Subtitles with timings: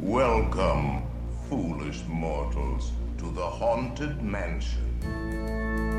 [0.00, 1.02] Welcome,
[1.48, 5.97] foolish mortals, to the Haunted Mansion.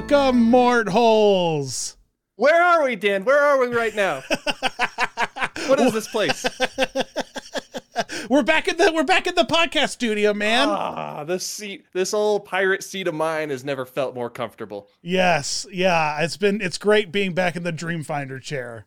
[0.00, 1.98] Welcome, Mort Holes.
[2.36, 3.22] Where are we, Dan?
[3.26, 4.22] Where are we right now?
[5.66, 6.46] what is this place?
[8.30, 10.68] We're back in the we're back in the podcast studio, man.
[10.70, 14.88] Ah, this seat, this old pirate seat of mine has never felt more comfortable.
[15.02, 16.18] yes, yeah.
[16.22, 18.86] It's been it's great being back in the Dreamfinder chair.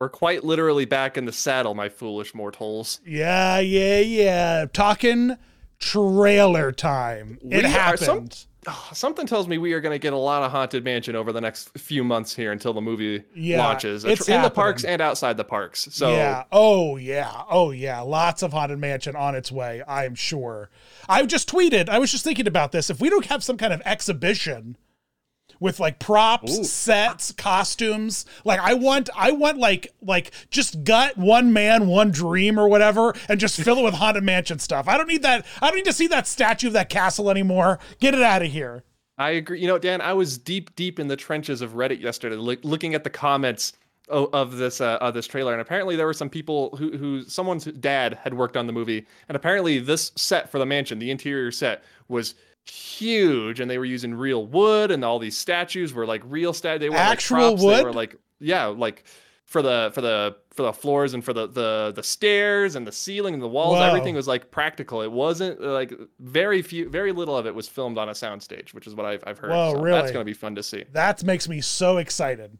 [0.00, 3.00] We're quite literally back in the saddle, my foolish mortals.
[3.04, 4.66] Yeah, yeah, yeah.
[4.72, 5.36] Talking
[5.80, 7.38] trailer time.
[7.42, 8.32] We it happened.
[8.32, 11.16] some- Ah, Something tells me we are going to get a lot of Haunted Mansion
[11.16, 14.04] over the next few months here until the movie Yeah, launches.
[14.04, 15.88] it's in the parks and outside the parks.
[15.90, 16.44] So yeah.
[16.52, 17.42] Oh yeah.
[17.50, 18.00] Oh yeah.
[18.00, 19.82] Lots of haunted mansion on its way.
[19.86, 20.70] I'm sure.
[21.08, 21.88] I just tweeted.
[21.88, 22.90] I was just thinking about this.
[22.90, 24.76] If we don't have some kind of exhibition
[25.64, 26.62] with like props, Ooh.
[26.62, 32.60] sets, costumes, like I want, I want like like just gut one man, one dream
[32.60, 34.86] or whatever, and just fill it with haunted mansion stuff.
[34.86, 35.46] I don't need that.
[35.62, 37.78] I don't need to see that statue of that castle anymore.
[37.98, 38.84] Get it out of here.
[39.16, 39.58] I agree.
[39.58, 42.94] You know, Dan, I was deep, deep in the trenches of Reddit yesterday, look, looking
[42.94, 43.72] at the comments
[44.10, 47.24] of, of this uh, of this trailer, and apparently there were some people who, who
[47.24, 51.10] someone's dad had worked on the movie, and apparently this set for the mansion, the
[51.10, 52.34] interior set, was
[52.66, 56.80] huge, and they were using real wood, and all these statues were like real stat.
[56.80, 57.84] They were Actual like props, They wood?
[57.84, 59.04] were like yeah, like
[59.44, 62.92] for the for the for the floors and for the the the stairs and the
[62.92, 63.84] ceiling and the walls Whoa.
[63.84, 67.68] everything was like practical it wasn't uh, like very few very little of it was
[67.68, 70.00] filmed on a soundstage which is what i've, I've heard Whoa, so really?
[70.00, 72.56] that's going to be fun to see That makes me so excited.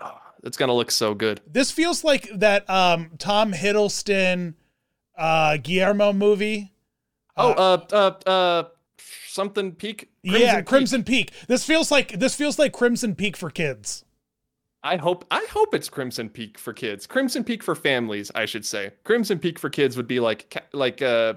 [0.00, 4.54] Oh, it's going to look so good This feels like that um Tom Hiddleston
[5.16, 6.74] uh Guillermo movie.
[7.38, 8.64] oh uh uh uh
[9.36, 10.66] something peak yeah, Peak.
[10.66, 11.30] Crimson Peak.
[11.46, 14.04] This feels like this feels like Crimson Peak for kids.
[14.82, 18.64] i hope i hope it's crimson peak for kids crimson peak for families i should
[18.64, 20.40] say crimson peak for kids would be like
[20.72, 21.34] like uh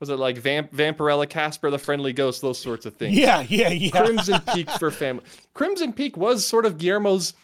[0.00, 3.16] was it like Vamp- Vampirella, Casper the Friendly Ghost, those sorts of things?
[3.16, 3.90] Yeah, yeah, yeah.
[4.04, 5.22] Crimson Peak for family.
[5.54, 7.34] Crimson Peak was sort of Guillermo's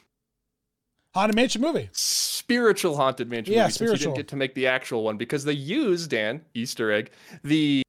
[1.14, 1.88] Haunted Mansion movie.
[1.92, 4.06] spiritual haunted mansion Yeah, movie since he spiritual.
[4.12, 7.12] didn't get to make the actual one because they used Dan Easter egg
[7.44, 7.82] the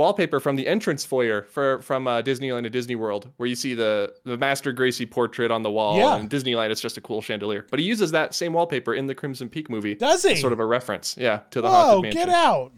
[0.00, 3.74] wallpaper from the entrance foyer for from uh, Disneyland to Disney World where you see
[3.74, 6.16] the the Master Gracey portrait on the wall Yeah.
[6.16, 9.14] and Disneyland it's just a cool chandelier but he uses that same wallpaper in the
[9.14, 10.36] Crimson Peak movie Does he?
[10.36, 12.72] sort of a reference yeah to the Whoa, haunted mansion get out.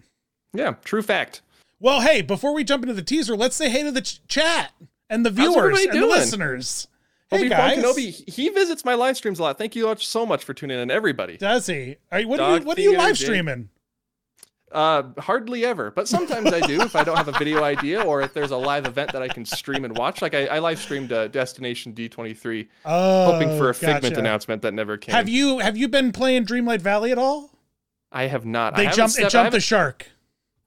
[0.53, 1.41] yeah true fact
[1.81, 4.73] Well, hey, before we jump into the teaser, let's say hey to the ch- chat
[5.11, 6.89] and the viewers and the listeners.
[7.31, 7.79] Hey Obi-Wan guys.
[7.79, 10.91] Kenobi he visits my live streams a lot thank you so much for tuning in
[10.91, 11.97] everybody Does he?
[12.11, 13.69] Are you, what are you what are you live streaming?
[14.73, 18.23] Uh, hardly ever, but sometimes I do if I don't have a video idea or
[18.23, 20.23] if there's a live event that I can stream and watch.
[20.23, 24.73] Like I, I live streamed uh, Destination D23, Oh, hoping for a Figment announcement that
[24.73, 25.15] never came.
[25.15, 27.51] Have you have you been playing Dreamlight Valley at all?
[28.11, 28.77] I have not.
[28.77, 30.07] They jumped it stepped- I jumped the shark.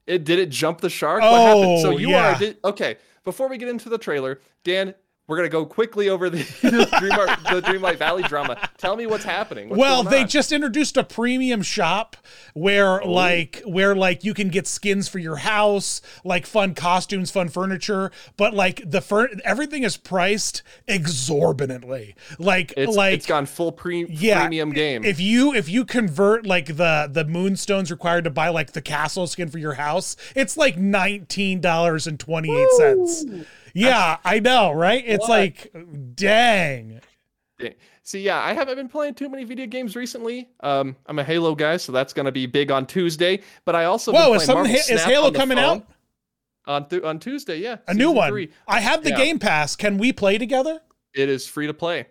[0.06, 1.20] It did it jump the shark?
[1.22, 1.80] what happened?
[1.80, 2.34] So Oh, you yeah.
[2.36, 2.96] are did, okay.
[3.24, 4.94] Before we get into the trailer, Dan,
[5.28, 8.58] we're gonna go quickly over the the, Dreamlight, the Dreamlight Valley drama.
[8.78, 9.68] Tell me what's happening.
[9.68, 12.16] What's well, they just introduced a premium shop
[12.54, 13.10] where Oh.
[13.10, 18.10] like where like you can get skins for your house, like fun costumes, fun furniture,
[18.36, 22.14] but like the fur everything is priced exorbitantly.
[22.38, 25.04] Like it's, like it's gone full pre- yeah, premium game.
[25.04, 29.26] If you if you convert like the the moonstones required to buy like the castle
[29.26, 33.24] skin for your house, it's like nineteen dollars and twenty eight cents.
[33.76, 35.02] Yeah, I know, right?
[35.06, 35.28] It's What?
[35.30, 35.72] like
[36.14, 37.00] dang.
[38.02, 40.48] See, yeah, I haven't been playing too many video games recently.
[40.60, 43.40] Um, I'm a Halo guy, so that's gonna be big on Tuesday.
[43.64, 45.86] But I also been Whoa, is something ha- is Halo coming phone out?
[46.66, 47.58] on th- on Tuesday?
[47.58, 48.30] Yeah, A new one.
[48.30, 48.50] three.
[48.68, 49.16] I have the Yeah.
[49.16, 49.74] Game Pass.
[49.76, 50.80] Can we play together?
[51.14, 52.06] It is free to play.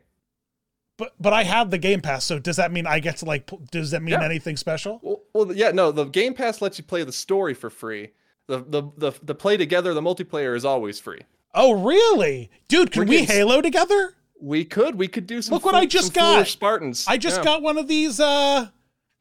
[0.97, 3.49] But but I have the Game Pass, so does that mean I get to like?
[3.71, 4.23] Does that mean Yeah.
[4.25, 4.99] anything special?
[5.01, 8.11] Well, well, yeah, no, the Game Pass lets you play the story for free.
[8.47, 11.21] The the the, the play together, the multiplayer is always free.
[11.55, 12.91] Oh really, dude?
[12.91, 14.13] Can we Halo together?
[14.41, 15.53] We could, we could do some.
[15.53, 16.45] Look what I just got.
[16.47, 17.05] Spartans.
[17.07, 17.43] I just Yeah.
[17.45, 18.19] got one of these.
[18.19, 18.67] uh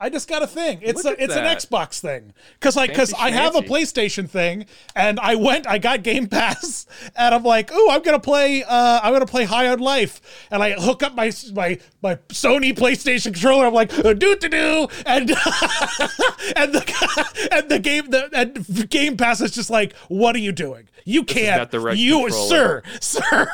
[0.01, 0.81] I just got a thing.
[0.83, 1.45] It's Look a, it's an.
[1.45, 2.33] Xbox thing.
[2.61, 3.61] Cause like, cause I have a.
[3.65, 6.87] PlayStation thing and I went, I got Game Pass
[7.17, 10.21] and I'm like, oh, I'm going to play, uh, I'm to play High on Life.
[10.51, 13.67] And I hook up my, my, my Sony PlayStation controller.
[13.67, 14.89] I'm like, do to do.
[15.07, 15.31] And,
[16.57, 20.53] and the, and the game, the and Game Pass is just like, what are you
[20.53, 20.89] doing?
[21.07, 22.49] You can't, right you, controller.
[22.49, 23.53] sir, sir,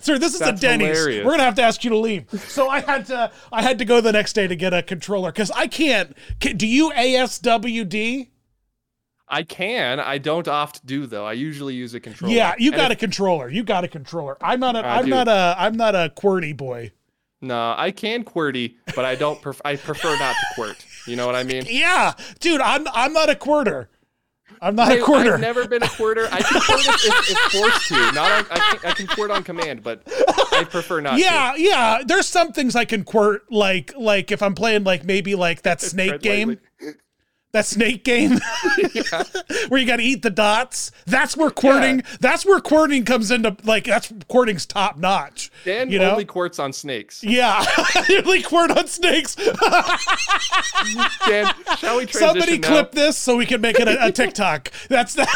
[0.00, 0.98] sir, this is That's a Denny's.
[0.98, 1.24] hilarious.
[1.24, 2.26] We're gonna have to ask you to leave.
[2.48, 5.30] So I had to I had to go the next day to get a controller
[5.30, 6.16] because I can't.
[6.40, 8.28] Can, do you ASWD?
[9.28, 9.98] I can.
[9.98, 11.26] I don't oft do though.
[11.26, 12.32] I usually use a controller.
[12.34, 13.48] Yeah, you And got if- a controller.
[13.48, 14.36] You got a controller.
[14.40, 14.80] I'm not a.
[14.86, 15.10] I I'm do.
[15.10, 15.54] not a.
[15.58, 16.92] I'm not a QWERTY boy.
[17.42, 19.40] No, I can QWERTY, but I don't.
[19.42, 21.06] Pref- I prefer not to QWERT.
[21.08, 21.64] You know what I mean?
[21.68, 23.88] Yeah, dude, I'm I'm not a quarter.
[24.60, 25.34] I'm not a I, quarter.
[25.34, 26.26] I've never been a quarter.
[26.30, 27.94] I can QWERT if, if, if forced to.
[28.12, 30.02] Not on, I can, I can on command, but
[30.52, 31.18] I prefer not.
[31.18, 32.02] yeah, yeah.
[32.04, 35.80] There's some things I can quirt, like like if I'm playing like maybe like that
[35.80, 36.48] snake game.
[36.80, 36.94] lightly.
[37.56, 38.32] That snake game
[39.68, 40.92] where you got to eat the dots.
[41.06, 42.02] That's where quirting.
[42.20, 45.50] That's where quirting comes into like that's quirting's top notch.
[45.64, 46.12] Dan you know?
[46.12, 47.24] only quartz on snakes.
[47.24, 47.64] Yeah,
[48.08, 49.34] you only quirt on snakes.
[51.26, 52.68] Dan, shall we Somebody now?
[52.68, 54.70] clip this so we can make it a, a TikTok.
[54.88, 55.26] That's the.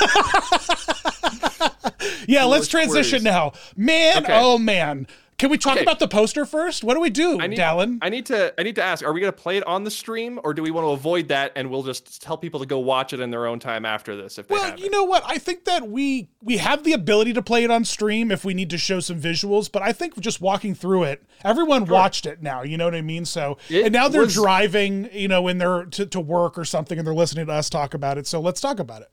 [2.28, 3.24] yeah, let's transition queries.
[3.24, 4.24] now, man.
[4.24, 4.38] Okay.
[4.38, 5.06] Oh man,
[5.40, 5.82] can we talk Okay.
[5.82, 6.84] about the poster first?
[6.84, 7.98] What do we do, I need, Dallin?
[8.02, 10.38] I need to I need to ask, are we gonna play it on the stream
[10.44, 13.12] or do we want to avoid that and we'll just tell people to go watch
[13.12, 15.22] it in their own time after this if they Well, you know what?
[15.26, 18.54] I think that we we have the ability to play it on stream if we
[18.54, 22.42] need to show some visuals, but I think just walking through it, everyone watched it
[22.42, 22.62] now.
[22.62, 23.24] You know what I mean?
[23.24, 26.64] So It and now they're was- driving, you know, in their to, to work or
[26.64, 28.26] something, and they're listening to us talk about it.
[28.26, 29.08] So let's talk about it.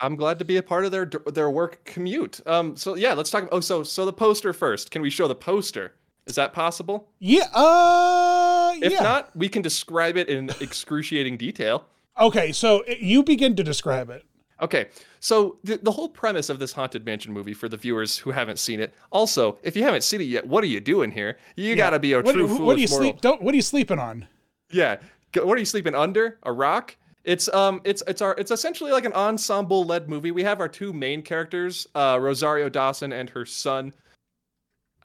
[0.00, 2.40] I'm glad to be a part of their their work commute.
[2.46, 4.90] Um so yeah, let's talk oh so so the poster first.
[4.90, 5.92] Can we show the poster?
[6.26, 7.08] Is that possible?
[7.18, 7.48] Yeah.
[7.54, 8.74] Uh.
[8.82, 9.02] If yeah.
[9.02, 11.86] not, we can describe it in excruciating detail.
[12.18, 12.50] okay.
[12.52, 14.24] So uh, you begin to describe it.
[14.62, 14.86] Okay,
[15.18, 18.60] so the, the whole premise of this Haunted Mansion movie for the viewers who haven't
[18.60, 18.94] seen it.
[19.10, 21.38] Also, if you haven't seen it yet, what are you doing here?
[21.56, 23.02] You gotta be a What, true what, foolish do you moral.
[23.02, 23.20] sleep?
[23.20, 23.42] Don't.
[23.42, 24.26] What are you sleeping on?
[24.70, 24.98] Yeah.
[25.34, 26.38] What are you sleeping under?
[26.44, 26.96] A rock?
[27.24, 30.30] It's um it's it's our it's essentially like an ensemble led movie.
[30.30, 33.92] We have our two main characters, uh Rosario Dawson and her son.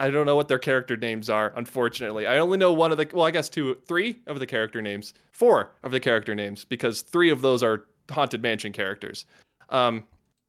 [0.02, 2.26] I don't know what their character names are, unfortunately.
[2.26, 5.14] I only know one of the well, I guess two three of the character names.
[5.32, 9.26] Four of the character names because three of those are Haunted Mansion characters.
[9.70, 10.04] Um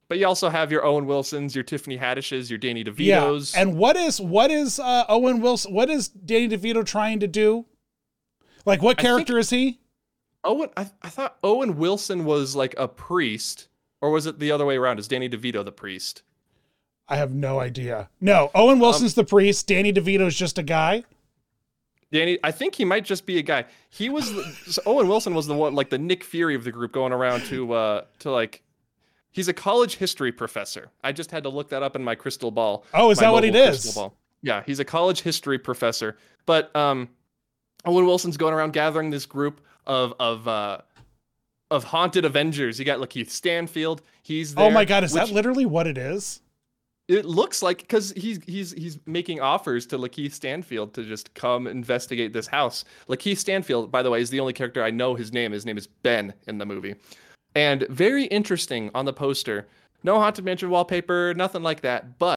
[0.08, 3.54] but you also have your Owen Wilsons, your Tiffany Haddishes, your Danny DeVitos.
[3.54, 3.60] Yeah.
[3.62, 5.72] And what is what is uh, Owen Wilson?
[5.72, 7.64] What is Danny DeVito trying to do?
[8.66, 9.78] Like, what I think- character is he?
[10.44, 13.68] Owen, I, I thought Owen Wilson was like a priest,
[14.00, 14.98] or was it the other way around?
[14.98, 16.22] Is Danny DeVito the priest?
[17.08, 18.08] I have no idea.
[18.20, 19.66] No, Owen Um, Wilson's the priest.
[19.66, 21.04] Danny DeVito's just a guy.
[22.12, 23.66] Danny, I think he might just be a guy.
[23.88, 26.72] He was the, so Owen Wilson was the one, like the Nick Fury of the
[26.72, 28.62] group, going around to uh to like.
[29.32, 30.90] He's a college history professor.
[31.04, 32.84] I just had to look that up in my crystal ball.
[32.92, 33.96] Oh, is that what it is?
[34.42, 36.16] Yeah, he's a college history professor.
[36.46, 37.08] But um,
[37.84, 40.78] Owen Wilson's going around gathering this group of of uh
[41.70, 42.78] of haunted Avengers.
[42.78, 44.02] You got Lakeith Stanfield.
[44.22, 44.66] He's there.
[44.66, 46.40] Oh my god, is that literally what it is?
[47.08, 51.66] It looks like because he's he's he's making offers to Lakeith Stanfield to just come
[51.66, 52.84] investigate this house.
[53.08, 55.50] Lakeith Stanfield, by the way, is the only character I know his name.
[55.52, 56.94] His name is Ben in the movie,
[57.54, 59.66] and very interesting on the poster.
[60.02, 62.18] No haunted mansion wallpaper, nothing like that.
[62.18, 62.36] But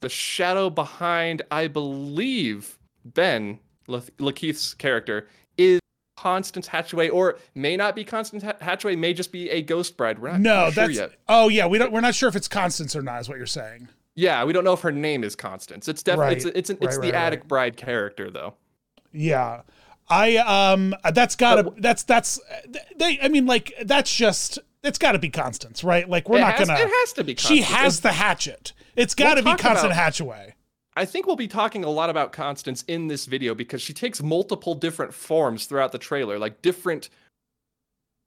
[0.00, 3.58] the shadow behind, I believe, Ben
[3.88, 5.80] La- Lakeith's character is
[6.16, 8.96] Constance Hatchaway, or may not be Constance Hatchaway.
[8.98, 10.18] May just be a ghost bride.
[10.18, 11.12] We're not No, sure that's yet.
[11.28, 11.66] oh yeah.
[11.66, 11.92] We don't.
[11.92, 13.20] We're not sure if it's Constance or not.
[13.20, 13.88] Is what you're saying?
[14.14, 15.88] Yeah, we don't know if her name is Constance.
[15.88, 18.54] It's definitely Right, it's it's, an, it's right, the right, attic bride character though.
[19.12, 19.60] Yeah.
[20.08, 20.94] I um.
[21.12, 21.72] That's gotta.
[21.78, 22.40] That's that's.
[22.96, 23.18] They.
[23.20, 24.58] I mean, like that's just.
[24.82, 26.08] It's got to be Constance, right?
[26.08, 26.78] Like we're not has, gonna.
[26.80, 27.34] It has to be.
[27.34, 27.58] Constance.
[27.58, 28.72] She has the hatchet.
[28.94, 30.52] It's got to We'll be Constance about- Hatchaway.
[30.96, 34.22] I think we'll be talking a lot about Constance in this video because she takes
[34.22, 37.10] multiple different forms throughout the trailer, like different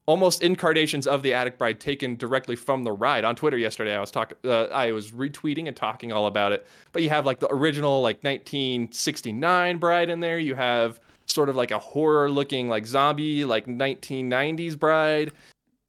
[0.06, 3.24] almost incarnations of the attic bride taken directly from the ride.
[3.24, 6.66] On twitter yesterday i was talking uh, i was retweeting and talking all about it.
[6.92, 10.40] But you have like the original like 1969 bride in there.
[10.40, 15.32] You have sort of like a horror looking like zombie like 1990s bride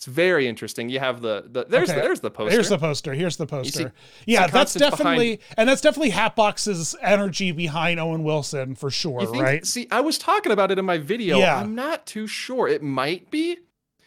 [0.00, 3.12] it's very interesting you have the, the there's Okay, there's the poster Here's the poster.
[3.12, 3.78] Here's the poster.
[3.78, 8.90] see- yeah, that's Constance behind- definitely and that's definitely Hatbox's energy behind Owen Wilson for
[8.90, 9.66] sure, think, right?
[9.66, 11.38] See, I was talking about it in my video.
[11.38, 11.56] Yeah.
[11.60, 12.66] I'm not too sure.
[12.66, 13.58] It might be.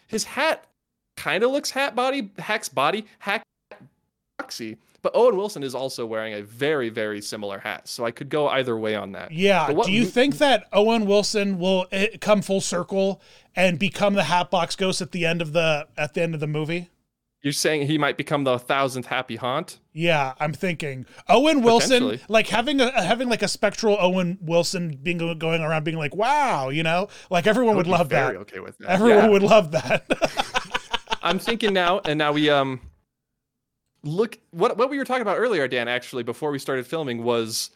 [0.08, 0.66] His hat
[1.16, 3.44] kind of looks hat body, hack's body, hack
[4.42, 8.30] boxy, But Owen Wilson is also wearing a very, very similar hat, so I could
[8.30, 9.32] go either way on that.
[9.34, 9.70] Yeah.
[9.70, 13.22] What- Do you think that Owen Wilson will eh, come full circle
[13.56, 16.48] and become the Hatbox Ghost at the end of the at the end of the
[16.48, 16.90] movie?
[17.42, 19.80] You're saying he might become the thousandth happy haunt?
[19.92, 25.18] Yeah, I'm thinking Owen Wilson, like having a having like a spectral Owen Wilson being
[25.38, 28.40] going around being like, wow, you know, like everyone would be love very that.
[28.44, 28.90] Okay with that.
[28.90, 29.30] Everyone Yeah.
[29.32, 30.06] would love that.
[31.22, 32.80] I'm thinking now, and now we um
[34.04, 35.88] look what what we were talking about earlier, Dan.
[35.88, 37.72] Actually, before we started filming, was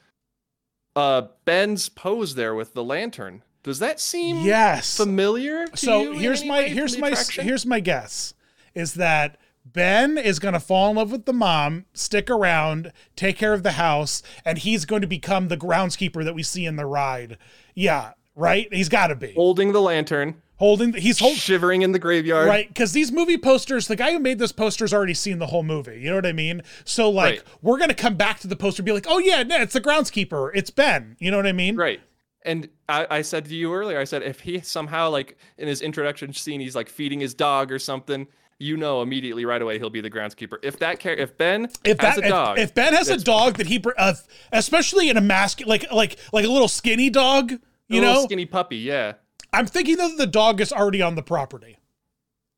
[0.95, 3.43] uh Ben's pose there with the lantern.
[3.63, 4.95] Does that seem yes.
[4.95, 5.67] familiar?
[5.67, 7.45] To so here's my here's my attraction?
[7.45, 8.33] here's my guess
[8.73, 13.37] is that Ben is going to fall in love with the mom, stick around, take
[13.37, 16.77] care of the house, and he's going to become the groundskeeper that we see in
[16.77, 17.37] the ride.
[17.73, 18.71] Yeah, right?
[18.71, 19.33] He's got to be.
[19.33, 22.47] holding the lantern, Holding he's holding shivering in the graveyard.
[22.47, 25.61] Right, because these movie posters, the guy who made this poster's already seen the whole
[25.63, 25.99] movie.
[25.99, 26.63] You know what I mean?
[26.83, 27.43] So like, Right.
[27.61, 29.81] we're gonna come back to the poster, and be like, oh yeah, no, it's the
[29.81, 31.15] groundskeeper, it's Ben.
[31.19, 31.75] You know what I mean?
[31.75, 31.99] Right.
[32.43, 35.81] And I, I said to you earlier, I said if he somehow like in his
[35.81, 38.25] introduction scene he's like feeding his dog or something,
[38.57, 40.57] you know immediately right away he'll be the groundskeeper.
[40.63, 43.17] If that char- if Ben If has that a dog, if, if Ben has a
[43.17, 44.15] dog that he, br- uh,
[44.51, 48.13] especially in a mask, like like like a little skinny dog, you know a little
[48.21, 49.13] know, skinny puppy, yeah.
[49.57, 51.77] I'm thinking that the dog is already on the property.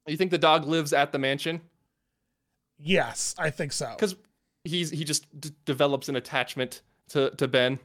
[0.08, 1.62] You think the dog lives at the mansion?
[2.78, 3.92] Yes, I think so.
[3.96, 4.16] Because
[4.64, 7.80] he's he just d- develops an attachment to to Ben.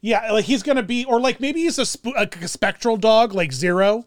[0.00, 3.52] Yeah, like he's gonna be, or like maybe he's a, sp- a spectral dog, like
[3.52, 4.06] Zero.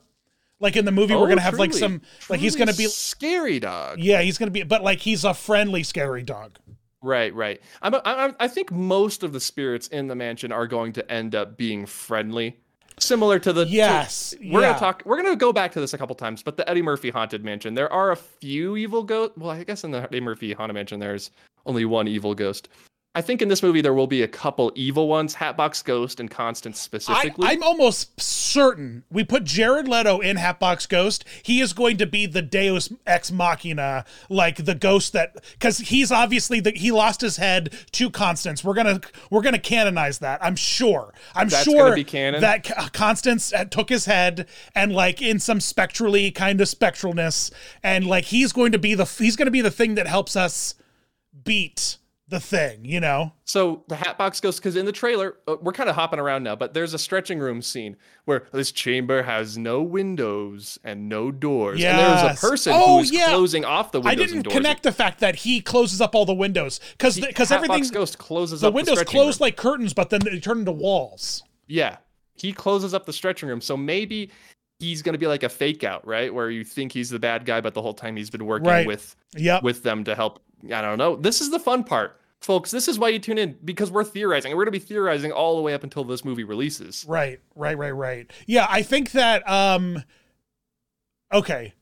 [0.62, 3.60] Like in the movie, we're Oh, gonna have like some, like he's gonna be, scary
[3.60, 4.00] dog.
[4.00, 6.58] yeah, he's gonna be, but like he's a friendly, scary dog.
[7.02, 7.62] Right, right.
[7.82, 11.34] I'm, I'm, I think most of the spirits in the mansion are going to end
[11.34, 12.58] up being friendly,
[13.00, 13.66] similar to the.
[13.66, 14.68] to- Yes, we're yeah.
[14.70, 15.04] gonna talk.
[15.06, 17.74] We're gonna go back to this a couple times, but the Eddie Murphy haunted mansion,
[17.74, 19.38] there are a few evil ghosts.
[19.38, 21.32] Well, I guess in the Eddie Murphy haunted mansion, there's
[21.66, 22.70] only one evil ghost.
[23.20, 26.32] I think in this movie there will be a couple evil ones, Hatbox Ghost and
[26.32, 27.50] Constance specifically.
[27.50, 31.26] I'm almost certain we put Jared Leto in Hatbox Ghost.
[31.44, 36.14] He is going to be the Deus ex machina, like the ghost that, because he's
[36.14, 38.64] obviously the he lost his head to Constance.
[38.64, 40.42] We're gonna we're gonna canonize that.
[40.42, 41.14] I'm sure.
[41.36, 42.40] I'm That's sure be canon?
[42.40, 47.52] that Constance uh, took his head and like in some spectrally kind of spectralness,
[47.84, 50.38] and like he's going to be the he's going to be the thing that helps
[50.38, 50.76] us
[51.44, 51.98] beat
[52.30, 52.86] the thing.
[52.86, 53.34] You know.
[53.46, 56.56] So the Hatbox Ghost, because in the trailer, uh, we're kind of hopping around now,
[56.56, 61.84] but there's a stretching room scene where this chamber has no windows and no doors,
[61.84, 63.28] and there's a person Oh, who's yeah.
[63.28, 64.12] closing off the windows.
[64.12, 67.50] I didn't connect the fact that he closes up all the windows because The because
[67.50, 69.46] Hatbox everything Ghost closes the windows the close room.
[69.48, 71.44] like curtains, but then they turn into walls.
[71.68, 71.98] Yeah,
[72.36, 74.30] he closes up the stretching room, so maybe
[74.80, 76.34] he's gonna be like a fake out, right?
[76.34, 78.88] Where you think he's the bad guy, but the whole time he's been working Right.
[78.88, 79.64] with Yep.
[79.64, 80.40] with them to help.
[80.74, 81.16] I don't know.
[81.16, 82.19] This is the fun part.
[82.42, 84.52] Folks, this is why you tune in because we're theorizing.
[84.52, 87.06] and We're going to be theorizing all the way up until this movie releases.
[87.08, 88.32] Right, right, right, right.
[88.48, 90.04] Yeah, I think that um
[91.34, 91.74] okay.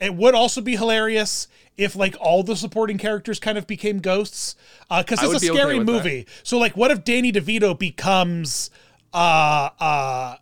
[0.00, 4.54] It would also be hilarious if like all the supporting characters kind of became ghosts.
[4.90, 5.84] Uh cuz it's a be okay scary that.
[5.84, 6.26] movie.
[6.44, 8.70] So like what if Danny DeVito becomes
[9.12, 10.36] uh uh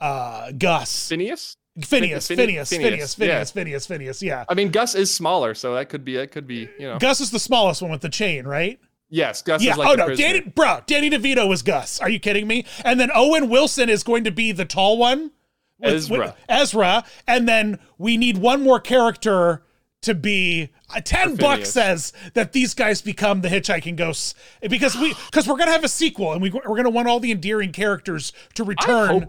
[0.00, 1.08] uh Gus?
[1.08, 1.56] Phineas?
[1.82, 3.26] Phineas, Fin- Phineas, Phineas, Phineas, yeah.
[3.26, 4.44] Phineas, Phineas, Phineas, yeah.
[4.48, 6.16] I mean, Gus is smaller, so that could be.
[6.16, 6.68] That could be.
[6.78, 6.98] You know.
[6.98, 8.78] Gus is the smallest one with the chain, right?
[9.10, 9.72] yes, Gus Yeah.
[9.72, 10.26] is like oh no, prisoner.
[10.26, 12.00] Danny, bro, Danny DeVito was Gus.
[12.00, 12.64] Are you kidding me?
[12.84, 15.30] And then Owen Wilson is going to be the tall one,
[15.82, 16.34] Ezra.
[16.48, 19.62] Ezra, and then we need one more character
[20.02, 20.70] to be.
[20.94, 25.56] Uh, Ten bucks says that these guys become the hitchhiking ghosts because we because we're
[25.58, 29.28] gonna have a sequel and we we're gonna want all the endearing characters to return.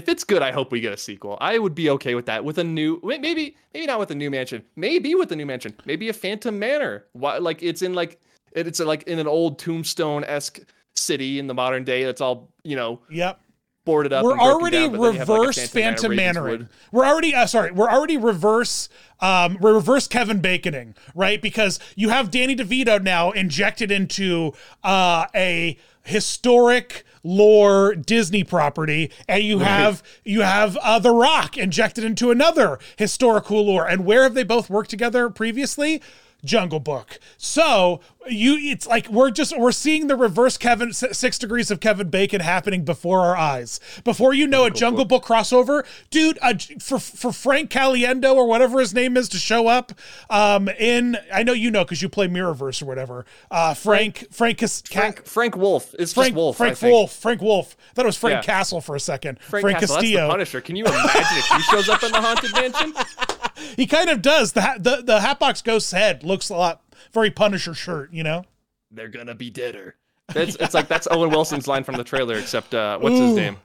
[0.00, 1.36] If it's good, I hope we get a sequel.
[1.42, 2.42] I would be okay with that.
[2.42, 4.62] With a new, maybe, maybe not with a new mansion.
[4.74, 5.74] Maybe with a new mansion.
[5.84, 7.04] Maybe a Phantom Manor.
[7.12, 7.36] Why?
[7.36, 8.18] Like it's in like
[8.52, 10.60] it's like in an old tombstone esque
[10.96, 12.04] city in the modern day.
[12.04, 13.42] That's all you know Yep.
[13.84, 14.24] boarded up.
[14.24, 16.68] we're already down, but then you have, like, reverse Phantom Manor.
[16.92, 17.70] We're already uh, sorry.
[17.70, 18.88] We're already reverse.
[19.20, 21.42] Um, we're reverse Kevin Baconing, right?
[21.42, 29.42] Because you have Danny DeVito now injected into uh, a historic lore Disney property, and
[29.42, 33.88] you have you have uh, The Rock injected into another historical lore.
[33.88, 36.02] And where have they both worked together previously?
[36.44, 37.18] Jungle Book.
[37.36, 42.10] So you, it's like we're just we're seeing the reverse Kevin six degrees of Kevin
[42.10, 43.80] Bacon happening before our eyes.
[44.04, 46.38] Before you know a Jungle Book crossover, dude.
[46.42, 49.92] Uh, for for Frank Caliendo or whatever his name is to show up,
[50.28, 53.24] um, in I know you know because you play Mirrorverse or whatever.
[53.50, 56.56] Uh, Frank Frank Ca- Frank Frank Wolf is Frank just Wolf.
[56.56, 56.82] Frank.
[56.82, 57.76] Wolf Frank Wolf.
[57.90, 58.42] I thought it was Frank Yeah.
[58.42, 59.40] Castle for a second.
[59.40, 60.28] Frank, Frank, Castle, Castillo.
[60.28, 60.60] Punisher.
[60.60, 62.94] Can you imagine if he shows up in the haunted mansion?
[63.76, 64.52] he kind of does.
[64.52, 68.44] The, the the Hatbox Ghost's head looks a lot very Punisher shirt, you know.
[68.90, 69.96] They're gonna be deader.
[70.34, 73.56] It's, it's like that's Owen Wilson's line from the trailer, except uh, what's his name?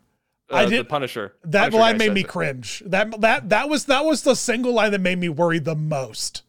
[0.51, 1.33] Uh, I The did- Punisher.
[1.43, 2.27] That Punisher line made me it.
[2.27, 2.81] cringe.
[2.85, 6.41] That that that was that was the single line that made me worry the most.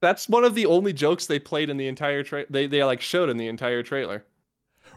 [0.00, 3.00] That's one of the only jokes they played in the entire tra- they they like
[3.00, 4.24] showed in the entire trailer.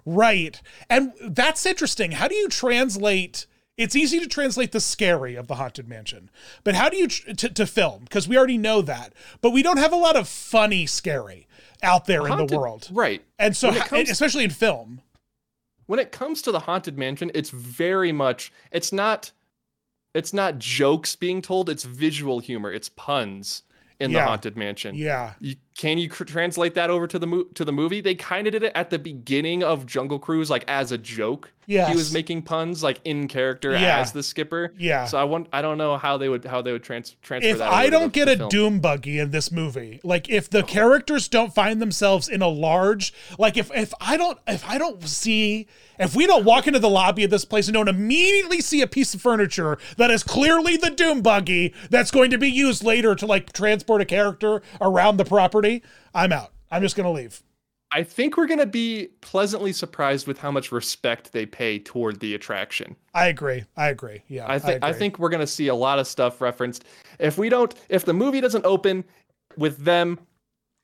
[0.06, 0.62] Right.
[0.90, 2.12] And that's interesting.
[2.14, 3.46] How do you translate?
[3.78, 6.30] It's easy to translate the scary of the Haunted Mansion,
[6.64, 8.04] but how do you tr- to, to film?
[8.06, 11.48] Because we already know that, but we don't have a lot of funny scary
[11.84, 12.90] out there in the world.
[12.92, 13.24] right?
[13.38, 15.02] And so, When it comes- especially in film,
[15.86, 19.32] when it comes to the haunted mansion it's very much it's not
[20.14, 23.64] it's not jokes being told it's visual humor it's puns
[24.00, 27.44] in the haunted mansion yeah, you, can you cr- translate that over to the mo-
[27.54, 30.66] to the movie they kind of did it at the beginning of jungle cruise like
[30.68, 31.90] as a joke Yes.
[31.90, 34.00] he was making puns like in character Yeah.
[34.00, 35.04] as the skipper Yeah.
[35.06, 37.58] so i want i don't know how they would how they would trans- transfer if
[37.60, 38.50] that I don't get a film.
[38.50, 43.14] doom buggy in this movie, like if the characters don't find themselves in a large,
[43.38, 45.68] like if if I don't if I don't see
[46.00, 48.88] if we don't walk into the lobby of this place and don't immediately see a
[48.88, 53.14] piece of furniture that is clearly the doom buggy that's going to be used later
[53.16, 55.67] to like transport a character around the property,
[56.14, 56.54] I'm out.
[56.72, 57.42] I'm just gonna leave.
[57.92, 62.20] i think we're going to be pleasantly surprised with how much respect they pay toward
[62.20, 63.64] the attraction I agree.
[63.76, 64.22] I agree.
[64.28, 64.46] Yeah.
[64.48, 65.00] I think I, agree.
[65.00, 66.84] think we're gonna see a lot of stuff referenced.
[67.18, 69.06] If we don't, if the movie doesn't open
[69.58, 70.20] with them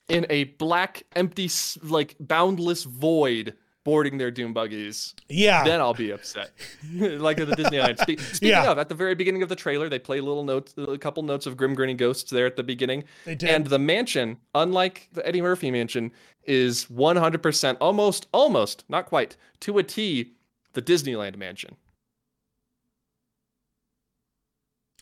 [0.08, 1.48] in a black, empty,
[1.84, 5.62] like boundless void boarding their doom buggies, Yeah.
[5.62, 6.50] then I'll be upset.
[6.94, 7.98] like at the Disneyland.
[7.98, 8.70] Spe- speaking Yeah.
[8.70, 11.46] of, at the very beginning of the trailer, they play little notes, a couple notes
[11.46, 13.04] of grim grinning ghosts there at the beginning.
[13.26, 13.50] They did.
[13.50, 16.12] And the mansion, unlike the Eddie Murphy mansion,
[16.44, 20.32] is 100% almost, almost, not quite, to a T,
[20.72, 21.76] the Disneyland mansion.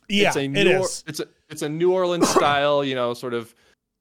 [0.09, 0.29] yeah.
[0.29, 3.35] it's a it New Or- it's a it's a New Orleans style, you know, sort
[3.35, 3.55] of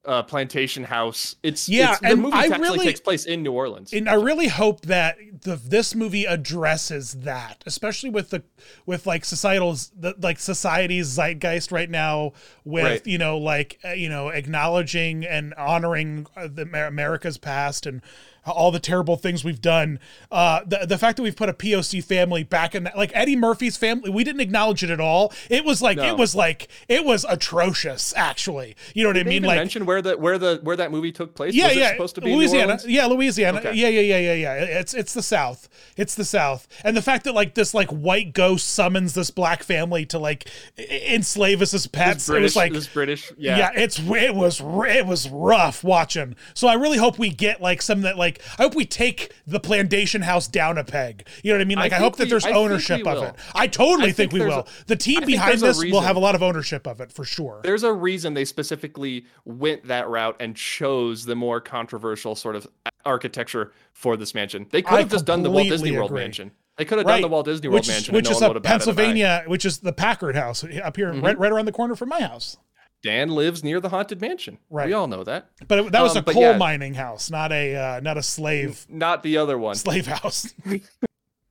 [0.06, 1.36] uh, plantation house.
[1.44, 3.94] It's Yeah, it's, the and movie I actually really- takes place in New Orleans.
[3.94, 8.42] and I really hope that the this movie addresses that, especially with the
[8.86, 12.34] with like societal's the, like society's zeitgeist right now,
[12.66, 13.08] with Right.
[13.08, 18.02] you know like uh, you know acknowledging and honoring uh, the America's past and
[18.46, 20.00] all the terrible things we've done.
[20.32, 23.36] Uh, the the fact that we've put a POC family back in that, like Eddie
[23.36, 25.32] Murphy's family, we didn't acknowledge it at all.
[25.50, 26.06] It was like No.
[26.06, 28.76] it was like it was atrocious, actually.
[28.96, 29.44] You know what Did I mean?
[29.44, 31.54] like mention where the where the where that movie took place?
[31.54, 31.90] yeah, Was yeah.
[31.90, 32.80] it supposed to be Louisiana.
[32.86, 33.60] Yeah, Louisiana.
[33.60, 33.74] Okay.
[33.74, 34.80] Yeah, yeah, yeah, yeah, yeah.
[34.80, 35.70] It's it's the South.
[35.96, 36.68] It's the South.
[36.84, 40.50] And the fact that like this like white ghost summons this black family to like
[40.78, 42.26] enslave us as pets.
[42.26, 43.58] This it British, was like this British, yeah.
[43.58, 43.72] yeah.
[43.76, 46.36] it's it was it was rough watching.
[46.54, 49.60] So I really hope we get like some that like I hope we take the
[49.60, 51.28] plantation house down a peg.
[51.44, 51.78] You know what I mean?
[51.78, 53.24] Like I, think hope that we- there's I ownership of will.
[53.24, 53.36] it.
[53.56, 54.60] I totally I think, think we will.
[54.60, 57.62] a- the team behind this will have a lot of ownership of it for sure.
[57.64, 62.68] There's a reason they specifically went that route and chose the more controversial sort of
[63.06, 64.68] architecture for this mansion.
[64.72, 66.52] They could I have just done the Walt Disney World mansion.
[66.78, 68.16] They could have done the Walt Disney World which, mansion.
[68.16, 68.96] which and no is one a would have batted an eye.
[68.96, 71.26] Pennsylvania, which is the Packard House up here, Mm-hmm.
[71.26, 72.58] right, right around the corner from my house.
[73.04, 74.60] Dan lives near the haunted mansion.
[74.70, 74.88] Right.
[74.88, 75.50] We all know that.
[75.68, 76.58] But it, that was Um, a coal yeah.
[76.58, 79.76] mining house, not a uh, not a slave Not the other one.
[79.76, 80.54] slave house.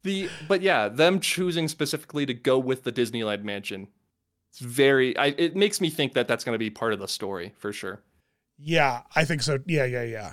[0.03, 3.89] The but yeah, them choosing specifically to go with the Disneyland mansion.
[4.49, 5.15] It's very.
[5.19, 7.71] I, it makes me think that that's going to be part of the story for
[7.71, 8.01] sure.
[8.59, 9.59] yeah, I think so.
[9.67, 10.33] Yeah, yeah, yeah.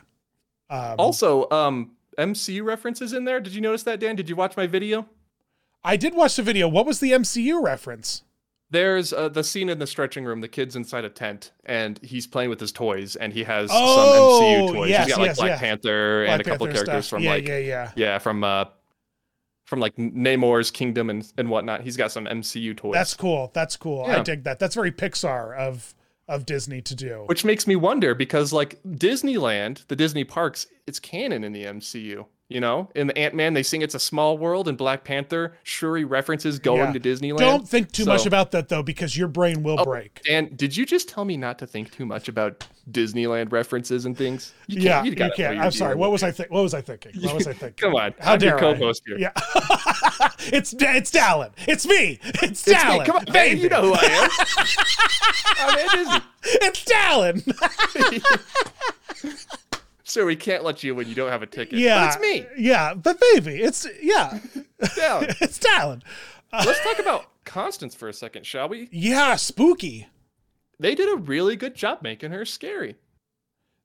[0.69, 3.41] Um, Also, um, MCU references in there.
[3.41, 4.15] Did you notice that, Dan?
[4.15, 5.07] Did you watch my video?
[5.83, 6.69] I did watch the video.
[6.69, 8.23] What was the MCU reference?
[8.69, 10.41] There's uh, the scene in the stretching room.
[10.41, 14.39] The kid's inside a tent, and he's playing with his toys, and he has Oh,
[14.39, 14.89] some MCU toys.
[14.89, 15.59] yes, he's got like yes, Black yeah.
[15.59, 17.17] Panther and a Black couple characters stuff.
[17.17, 17.91] from yeah, like yeah, yeah.
[17.95, 18.65] yeah, from uh,
[19.65, 21.81] from like Namor's kingdom and and whatnot.
[21.81, 22.93] He's got some MCU toys.
[22.93, 23.51] That's cool.
[23.53, 24.03] That's cool.
[24.03, 24.23] I Yeah.
[24.23, 24.59] dig that.
[24.59, 25.93] That's very Pixar of
[26.27, 27.23] of Disney to do.
[27.27, 32.25] Which makes me wonder because like Disneyland, the Disney parks, it's canon in the MCU.
[32.49, 35.57] You know, in the Ant Man, they sing "It's a Small World," and Black Panther,
[35.63, 36.93] Shuri references going Yeah.
[36.93, 37.39] to Disneyland.
[37.39, 40.21] Don't think too much about that though, because your brain will oh, break.
[40.29, 44.17] And did you just tell me not to think too much about Disneyland references and
[44.17, 44.53] things?
[44.67, 45.59] You Yeah, you you can't.
[45.59, 45.95] I'm sorry.
[45.95, 46.49] What was I think?
[46.49, 47.11] What was I thinking?
[47.21, 47.75] What was I thinking?
[47.81, 48.59] Come on, How I'm dare I?
[48.61, 49.17] co-host here.
[49.19, 49.31] Yeah,
[50.53, 51.51] it's it's Dallin.
[51.67, 52.17] It's me.
[52.23, 52.73] It's It's me.
[52.75, 53.05] Dallin.
[53.05, 54.29] Come on, man, you know who I am.
[56.13, 57.43] I'm It's Dallin.
[60.07, 61.79] So we can't let you when you don't have a ticket.
[61.79, 62.47] yeah, but it's me.
[62.57, 64.39] Yeah, but baby, it's yeah,
[64.97, 65.21] Yeah.
[65.41, 66.01] it's Dallin.
[66.53, 68.87] Let's talk about Constance for a second, shall we?
[68.91, 70.07] Yeah, spooky.
[70.79, 72.95] They did a really good job making her scary.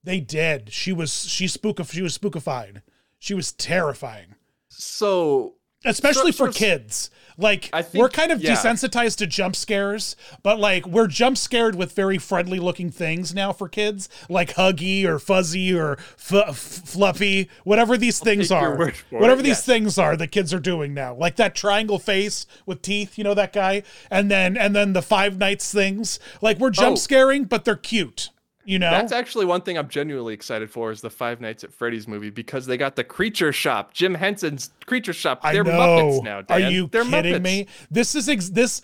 [0.05, 0.73] They did.
[0.73, 2.83] She was she spook she was spookified.
[3.19, 4.37] She was terrifying.
[4.69, 5.55] So
[5.85, 7.11] especially So- for so- kids.
[7.39, 8.55] Like think- we're kind of yeah.
[8.55, 13.55] desensitized to jump scares, but like we're jump scared with very friendly looking things now
[13.55, 18.73] for kids, like Huggy or Fuzzy or f- f- Fluffy, whatever these things take your
[18.73, 18.77] are.
[18.77, 19.65] for it, Whatever these yes.
[19.65, 21.15] things are that kids are doing now.
[21.15, 23.83] Like that triangle face with teeth, you know that guy?
[24.11, 26.19] And then and then the Five Nights things.
[26.43, 26.97] Like we're jump Oh.
[26.97, 28.29] scaring, but they're cute.
[28.65, 28.91] You know?
[28.93, 32.31] That's actually one thing I'm genuinely excited for is the Five Nights at Freddy's movie
[32.31, 35.41] because they got the Creature Shop, Jim Henson's Creature Shop.
[35.43, 35.73] I They're know.
[35.73, 36.43] Muppets now.
[36.49, 37.43] Are you They're kidding Muppets.
[37.43, 37.67] me?
[37.91, 38.81] This is ex- this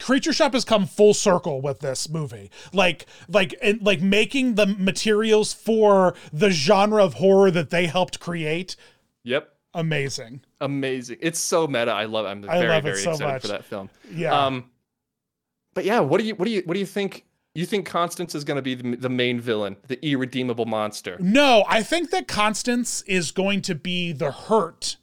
[0.00, 2.50] Creature Shop has come full circle with this movie.
[2.72, 8.18] Like like and like making the materials for the genre of horror that they helped
[8.18, 8.74] create
[9.22, 9.48] Yep.
[9.74, 10.40] amazing.
[10.60, 11.18] Amazing.
[11.20, 11.92] It's so meta.
[11.92, 12.26] I love.
[12.26, 12.30] It.
[12.30, 13.42] I'm I very love it very so excited much.
[13.42, 13.88] for that film.
[14.12, 14.46] Yeah.
[14.46, 14.70] Um,
[15.74, 17.24] but yeah, what do you what do you what do you think?
[17.56, 21.16] You think Constance is going to be the, the main villain, the irredeemable monster?
[21.20, 24.96] no, I think that Constance is going to be the hurt,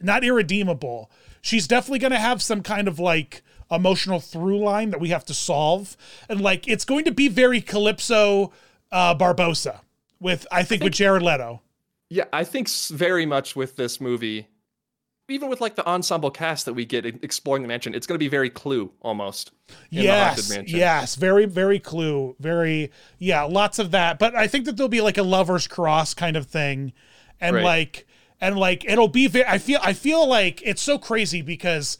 [0.00, 1.10] not irredeemable.
[1.42, 5.24] She's definitely going to have some kind of like emotional through line that we have
[5.26, 5.96] to solve.
[6.28, 8.52] And like it's going to be very Calypso
[8.90, 9.80] uh Barbossa
[10.20, 11.62] with I think with Jared Leto.
[12.08, 14.46] Yeah, I think very much with this movie,
[15.28, 18.22] even with like the ensemble cast that we get exploring the mansion, it's going to
[18.22, 19.52] be very Clue almost.
[19.90, 24.18] in yes, yes, very, very clue, very, yeah, lots of that.
[24.18, 26.92] But I think that there'll be like a lovers cross kind of thing,
[27.40, 27.64] and Right.
[27.64, 28.06] like,
[28.40, 29.28] and like it'll be.
[29.28, 31.96] Very, I feel, I feel like it's so crazy because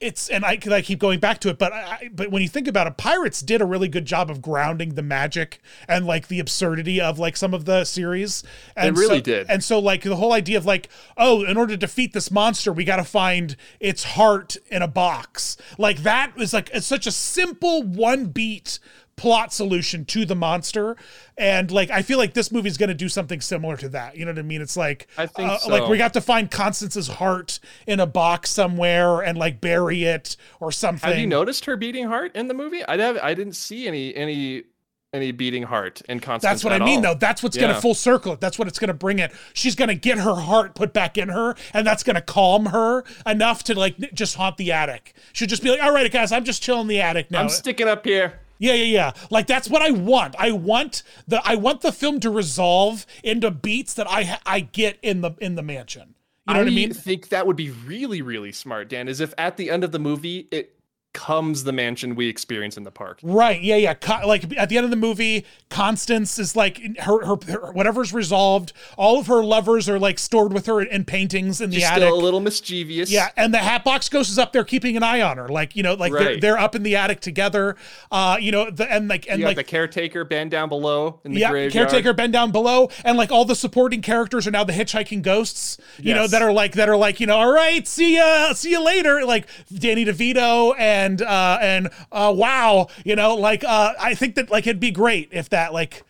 [0.00, 2.48] it's, and I, 'cause I keep going back to it, but I, but when you
[2.48, 6.28] think about it, Pirates did a really good job of grounding the magic and like
[6.28, 8.42] the absurdity of like some of the series.
[8.76, 9.46] And really so- did.
[9.48, 12.72] And so like the whole idea of like, oh, in order to defeat this monster,
[12.72, 15.56] we got to find its heart in a box.
[15.78, 18.78] Like that is like it's such a simple one beat
[19.18, 20.96] plot solution to the monster
[21.36, 24.24] and like i feel like this movie's going to do something similar to that you
[24.24, 27.08] know what i mean it's like I think uh, like we got to find constance's
[27.08, 31.76] heart in a box somewhere and like bury it or something Have you noticed her
[31.76, 32.84] beating heart in the movie?
[32.84, 34.64] I have, I didn't see any any
[35.12, 36.42] any beating heart in Constance.
[36.42, 37.14] That's what I mean, all.
[37.14, 37.18] though.
[37.18, 38.40] That's what's going to full circle it.
[38.40, 39.32] That's what it's going to bring it.
[39.54, 42.66] She's going to get her heart put back in her, and that's going to calm
[42.66, 45.14] her enough to like just haunt the attic.
[45.32, 47.88] She'll just be like, "All right, guys, I'm just chilling the attic now." I'm sticking
[47.88, 48.40] up here.
[48.58, 49.12] Yeah, yeah, yeah.
[49.30, 50.34] Like that's what I want.
[50.38, 54.98] I want the I want the film to resolve into beats that I I get
[55.02, 56.14] in the in the mansion.
[56.46, 56.94] You know what I mean?
[56.94, 59.06] think that would be really, really smart, Dan.
[59.06, 60.77] Is if at the end of the movie it
[61.18, 63.18] comes the mansion we experience in the park.
[63.24, 63.60] Right.
[63.60, 63.74] Yeah.
[63.74, 63.94] Yeah.
[63.94, 68.12] Co- like at the end of the movie, Constance is like her, her, her whatever's
[68.12, 68.72] resolved.
[68.96, 71.84] All of her lovers are like stored with her in, in paintings in the She's
[71.84, 72.04] attic.
[72.04, 73.10] still a little mischievous.
[73.10, 75.82] Yeah, and the Hatbox Ghost is up there keeping an eye on her, like you
[75.82, 77.74] know, like they're, they're up in the attic together.
[78.12, 81.32] Uh, you know, the, and like and You like the caretaker band down below in
[81.32, 81.72] the yeah, graveyard.
[81.72, 85.78] caretaker been down below, and like all the supporting characters are now the hitchhiking ghosts.
[85.98, 88.70] You know that are like that are like you know, all right, see ya, see
[88.70, 89.24] you later.
[89.24, 94.50] Like Danny DeVito and uh and uh wow, you know, like uh I think that
[94.50, 96.04] like it'd be great if that like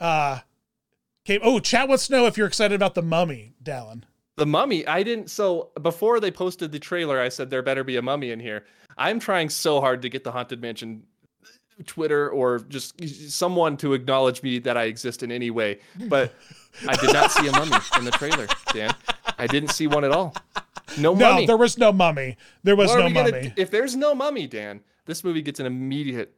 [0.00, 0.40] uh
[1.24, 1.40] came.
[1.42, 4.02] Oh, chat wants to know if you're excited about the Mummy, Dallin.
[4.36, 5.30] The mummy, I didn't.
[5.30, 8.64] So before they posted the trailer, I said there better be a mummy in here.
[8.98, 11.04] I'm trying so hard to get the Haunted Mansion
[11.86, 15.78] Twitter or just someone to acknowledge me that I exist in any way.
[16.08, 16.34] But
[16.88, 18.94] I did not see a mummy in the trailer, Dan.
[19.38, 20.34] I didn't see one at all.
[20.98, 21.24] No, mummy.
[21.24, 21.46] No, mummy.
[21.46, 22.36] there was no mummy.
[22.62, 23.52] There was no we gonna mummy.
[23.56, 26.34] if there's no mummy, Dan, this movie gets an immediate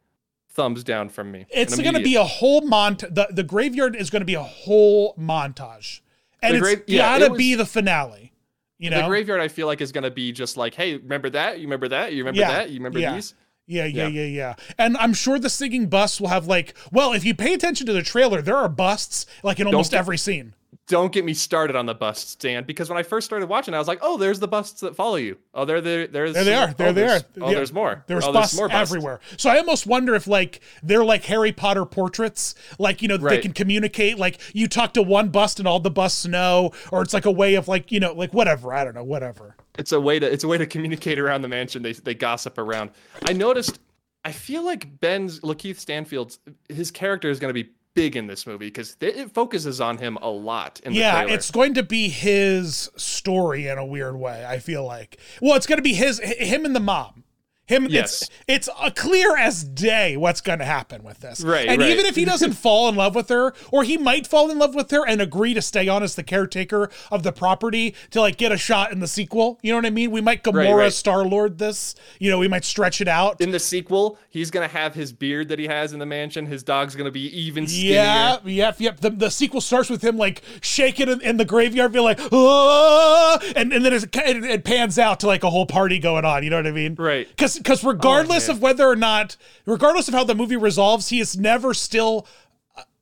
[0.49, 1.45] thumbs down from me.
[1.49, 2.99] It's going to be a whole mont.
[3.01, 5.99] The, the graveyard is going to be a whole montage,
[6.41, 8.33] and The it's grave- yeah, gotta it was- be the finale.
[8.79, 9.41] You know, the graveyard.
[9.41, 11.57] I feel like is going to be just like, hey, remember that?
[11.59, 12.13] You remember that?
[12.13, 12.69] You remember Yeah, that?
[12.69, 13.15] You remember yeah.
[13.15, 13.33] these?
[13.65, 14.21] yeah, yeah, Yeah.
[14.21, 14.55] yeah, yeah.
[14.77, 17.93] And I'm sure the singing bus will have like, well, if you pay attention to
[17.93, 20.53] the trailer, there are busts like in almost every scene.
[20.87, 23.79] Don't get me started on the busts, Dan, because when I first started watching, I
[23.79, 25.37] was like, oh, there's the busts that follow you.
[25.53, 26.33] Oh, there, there, there's.
[26.33, 26.73] There they are.
[26.73, 27.19] There oh, they are.
[27.41, 27.55] Oh, Yeah.
[27.55, 28.03] there's more.
[28.07, 28.91] There's oh, busts more busts.
[28.91, 29.19] everywhere.
[29.35, 33.39] So I almost wonder if like they're like Harry Potter portraits, like you know they
[33.39, 34.17] can communicate.
[34.17, 37.31] Like you talk to one bust and all the busts know, or it's like a
[37.31, 38.73] way of like you know like whatever.
[38.73, 39.03] I don't know.
[39.03, 39.55] Whatever.
[39.77, 41.83] It's a way to it's a way to communicate around the mansion.
[41.83, 42.91] They they gossip around.
[43.27, 43.79] I noticed.
[44.25, 48.45] I feel like Ben's Lakeith Stanfield's his character is going to be big in this
[48.45, 50.79] movie because it focuses on him a lot.
[50.83, 51.33] In the yeah, trailer.
[51.33, 54.45] it's going to be his story in a weird way.
[54.45, 55.17] I feel like.
[55.41, 57.23] Well, it's going to be his him and the mom.
[57.67, 58.23] Him, Yes.
[58.23, 61.41] it's it's uh, clear as day what's going to happen with this.
[61.41, 61.91] Right, and right.
[61.91, 64.73] even if he doesn't fall in love with her, or he might fall in love
[64.73, 68.37] with her and agree to stay on as the caretaker of the property to like
[68.37, 69.59] get a shot in the sequel.
[69.61, 70.11] You know what I mean?
[70.11, 70.93] We might Gamora right.
[70.93, 71.95] Star Lord this.
[72.19, 73.41] You know, we might stretch it out.
[73.41, 76.45] In the sequel, he's gonna have his beard that he has in the mansion.
[76.45, 77.93] His dog's gonna be even skinnier.
[77.95, 78.99] Yeah, yep, yep.
[79.01, 83.39] The, the sequel starts with him like shaking in, in the graveyard, being like, "Ah,"
[83.57, 86.43] and and then it, it pans out to like a whole party going on.
[86.43, 86.95] You know what I mean?
[86.95, 87.27] Right.
[87.27, 88.57] Because because regardless man.
[88.57, 92.27] of whether or not, regardless of how the movie resolves, he is never still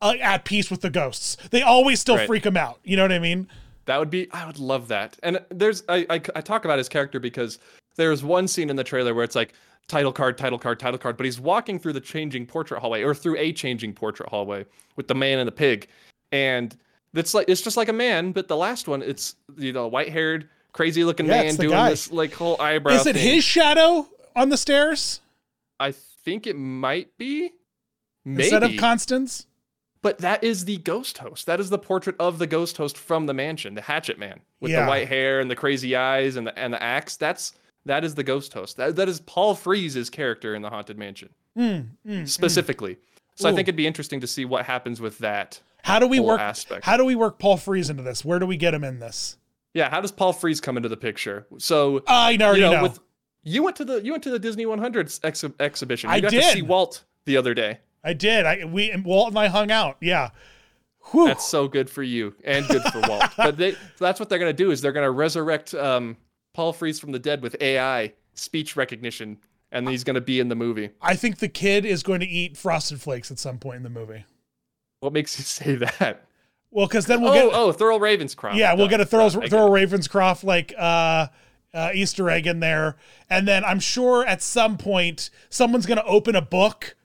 [0.01, 1.37] uh, at peace with the ghosts.
[1.51, 2.27] They always still Right.
[2.27, 2.79] freak him out.
[2.83, 3.47] You know what I mean?
[3.85, 4.27] That would be.
[4.31, 5.17] I would love that.
[5.23, 5.83] And there's.
[5.89, 7.59] I, I I talk about his character because
[7.97, 9.53] there's one scene in the trailer where it's like
[9.87, 13.13] title card, title card, title card, but he's walking through the changing portrait hallway or
[13.13, 14.65] through a changing portrait hallway
[14.95, 15.87] with the man and the pig,
[16.31, 16.75] and
[17.13, 20.09] it's like it's just like a man, but the last one it's you know white
[20.09, 21.91] haired, crazy looking Yeah, man doing guy.
[21.91, 22.93] this like whole eyebrow.
[22.95, 23.35] is it thing.
[23.35, 25.21] his shadow on the stairs
[25.79, 27.51] I think it might be.
[28.23, 28.43] Maybe.
[28.43, 29.45] instead of Constance?
[30.01, 31.45] But that is the ghost host.
[31.47, 34.71] That is the portrait of the ghost host from the mansion, the Hatchet Man, with
[34.71, 34.81] Yeah.
[34.83, 37.17] the white hair and the crazy eyes and the and the axe.
[37.17, 37.53] That's
[37.85, 38.77] that is the ghost host.
[38.77, 42.27] That, that is Paul Frees's character in the haunted mansion Mm, mm.
[42.29, 42.97] specifically.
[43.35, 45.59] So I think it'd be interesting to see what happens with that.
[45.83, 46.39] How do we work?
[46.39, 46.85] aspect.
[46.85, 48.23] How do we work Paul Frees into this?
[48.25, 49.37] Where do we get him in this?
[49.73, 51.45] Yeah, how does Paul Frees come into the picture?
[51.57, 52.83] So I already you know, know.
[52.83, 52.99] with
[53.45, 56.09] you went to the you went to the Disney 100 ex- exhibition.
[56.09, 56.53] You I got to did.
[56.53, 57.79] see Walt the other day.
[58.03, 58.45] I did.
[58.45, 59.97] I we and Walt and I hung out.
[60.01, 60.31] Yeah.
[61.11, 61.27] Whew.
[61.27, 63.23] That's so good for you and good for Walt.
[63.37, 66.17] But they, that's what they're going to do is they're going to resurrect um,
[66.53, 69.37] Paul Frees from the dead with AI speech recognition,
[69.71, 70.89] and he's going to be in the movie.
[71.01, 73.89] I think the kid is going to eat frosted flakes at some point in the
[73.89, 74.25] movie.
[74.99, 76.25] What makes you say that?
[76.71, 78.55] Well, because then we'll oh, get oh, Thurl Ravenscroft.
[78.55, 79.69] yeah, we'll get a Thurl, Thurl.
[79.69, 81.27] Ravenscroft like uh,
[81.75, 82.95] uh, Easter egg in there,
[83.29, 86.95] and then I'm sure at some point someone's going to open a book.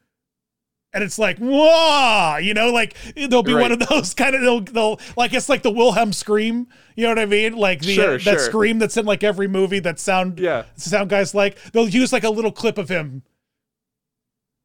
[0.92, 4.60] And it's like, whoa, you know, like there'll be one of those kind of, they'll,
[4.60, 7.56] they'll, like, it's like the Wilhelm scream, you know what I mean?
[7.56, 8.38] Like the, Sure, that sure.
[8.38, 10.64] scream that's in like every movie that sound, Yeah.
[10.74, 13.22] sound guys like they'll use like a little clip of him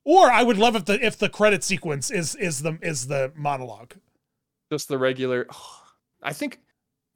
[0.04, 3.32] or i would love if the if the credit sequence is is the is the
[3.36, 3.94] monologue
[4.72, 5.48] Just the regular.
[6.24, 6.60] I think,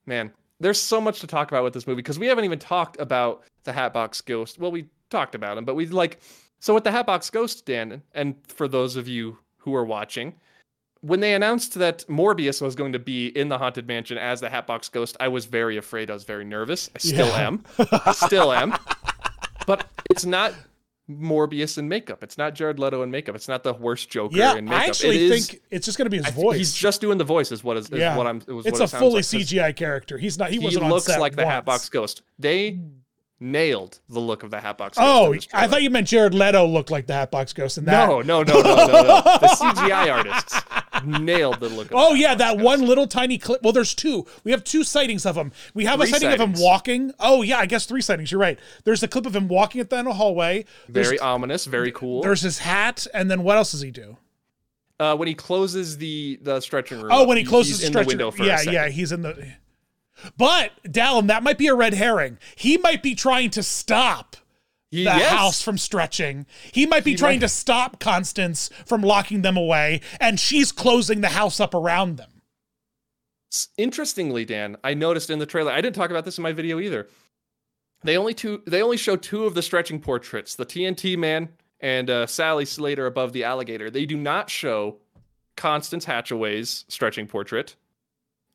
[0.05, 2.99] man, there's so much to talk about with this movie because we haven't even talked
[2.99, 4.59] about the Hatbox Ghost.
[4.59, 6.19] Well, we talked about him, but we like
[6.59, 10.33] so with the Hatbox Ghost, Dan, and for those of you who are watching,
[11.01, 14.49] when they announced that Morbius was going to be in the haunted mansion as the
[14.49, 16.09] Hatbox Ghost, I was very afraid.
[16.09, 16.89] I was very nervous.
[16.93, 17.47] I still Yeah.
[17.47, 17.63] am.
[17.77, 18.75] I still am.
[19.67, 20.53] But it's not
[21.09, 22.23] Morbius in makeup.
[22.23, 23.35] It's not Jared Leto in makeup.
[23.35, 24.81] It's not the worst Joker yeah in makeup.
[24.81, 27.01] i actually it is, think it's just going to be his I voice He's just
[27.01, 27.51] doing the voice.
[27.51, 28.15] Is what is, is Yeah.
[28.15, 28.41] what I'm.
[28.47, 30.85] It was it's what a it fully like, cgi character he's not he, He wasn't
[30.85, 31.45] on looks like the.
[31.45, 32.21] Hatbox Ghost.
[32.37, 32.79] They
[33.39, 35.49] nailed the look of the Hatbox Ghost.
[35.53, 38.21] oh i thought you meant jared leto looked like the hatbox ghost in that No,
[38.21, 39.21] no, no, no, no, no.
[39.39, 40.59] The CGI artists
[41.05, 41.87] nailed the look.
[41.87, 42.63] Of Oh yeah, that Ghost.
[42.65, 43.61] one little tiny clip.
[43.63, 44.25] Well, there's two.
[44.43, 45.53] We have two sightings of him.
[45.73, 47.13] We have a Three sighting of him walking.
[47.19, 48.31] Oh yeah, I guess three sightings.
[48.31, 48.59] You're right.
[48.83, 50.65] There's a clip of him walking at the end of the hallway.
[50.89, 52.21] There's, Very ominous, very cool.
[52.21, 54.17] there's his hat, and then what else does he do?
[54.99, 57.11] uh, when he closes the the stretching room.
[57.13, 59.53] Oh, when he closes the in the window for yeah, yeah, he's in the.
[60.37, 62.37] But Dallin, that might be a red herring.
[62.55, 64.35] He might be trying to stop
[64.91, 65.29] He- the yes.
[65.31, 66.45] house from stretching.
[66.71, 70.71] He might be He trying might- to stop Constance from locking them away, and she's
[70.71, 72.41] closing the house up around them.
[73.77, 75.71] Interestingly, Dan, I noticed in the trailer.
[75.71, 77.07] I didn't talk about this in my video either.
[78.03, 78.61] They only two.
[78.67, 83.05] They only show two of the stretching portraits: the TNT man and uh, Sally Slater
[83.07, 83.89] above the alligator.
[83.89, 84.97] They do not show
[85.57, 87.75] Constance Hatchaway's stretching portrait.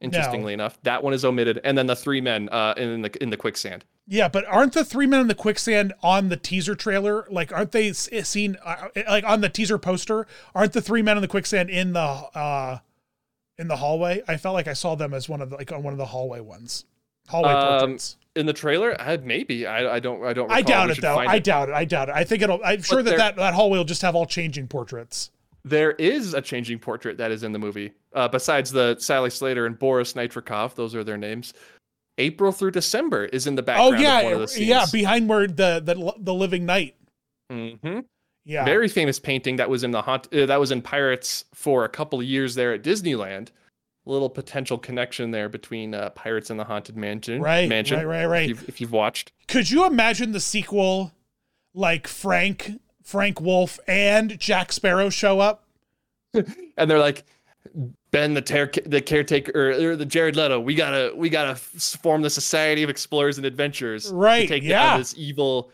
[0.04, 3.30] Interestingly enough, that one is omitted, and then the three men uh, in the in
[3.30, 3.84] the quicksand.
[4.06, 7.26] Yeah, but aren't the three men in the quicksand on the teaser trailer?
[7.30, 10.26] Like, aren't they seen uh, like on the teaser poster?
[10.54, 12.78] Aren't the three men in the quicksand in the uh
[13.58, 14.22] in the hallway?
[14.28, 16.06] I felt like I saw them as one of the, like on one of the
[16.06, 16.84] hallway ones,
[17.28, 18.16] hallway Um, portraits.
[18.36, 20.50] In the trailer, I, maybe I, I don't I don't.
[20.50, 21.16] I doubt it though.
[21.16, 21.44] I it.
[21.44, 21.74] doubt it.
[21.74, 22.14] I doubt it.
[22.16, 22.60] I think it'll.
[22.64, 25.30] I'm sure that, that that hallway will just have all changing portraits.
[25.64, 27.92] There is a changing portrait that is in the movie.
[28.12, 31.54] Uh, besides the Sally Slater and Boris Nitrikov, those are their names.
[32.18, 33.96] April through December is in the background.
[33.96, 34.68] Oh yeah, of one of the scenes.
[34.68, 36.94] yeah, behind where the the the living night.
[37.50, 38.00] hmm
[38.44, 40.32] Yeah, Very famous painting that was in the haunt.
[40.32, 43.48] Uh, that was in Pirates for a couple of years there at Disneyland.
[44.06, 47.40] A little potential connection there between uh, Pirates and the Haunted Mansion.
[47.40, 47.96] Right, Mansion.
[47.96, 48.42] right, right, right.
[48.42, 49.32] If you've, if you've watched.
[49.48, 51.12] Could you imagine the sequel,
[51.72, 52.72] like Frank
[53.04, 55.64] Frank Wolf and Jack Sparrow show up?
[56.34, 57.24] and they're like
[58.10, 62.30] ben the ter- the caretaker or, the jared leto we gotta we gotta form the
[62.30, 64.90] society of explorers and adventurers to Right, take yeah.
[64.90, 65.70] down this evil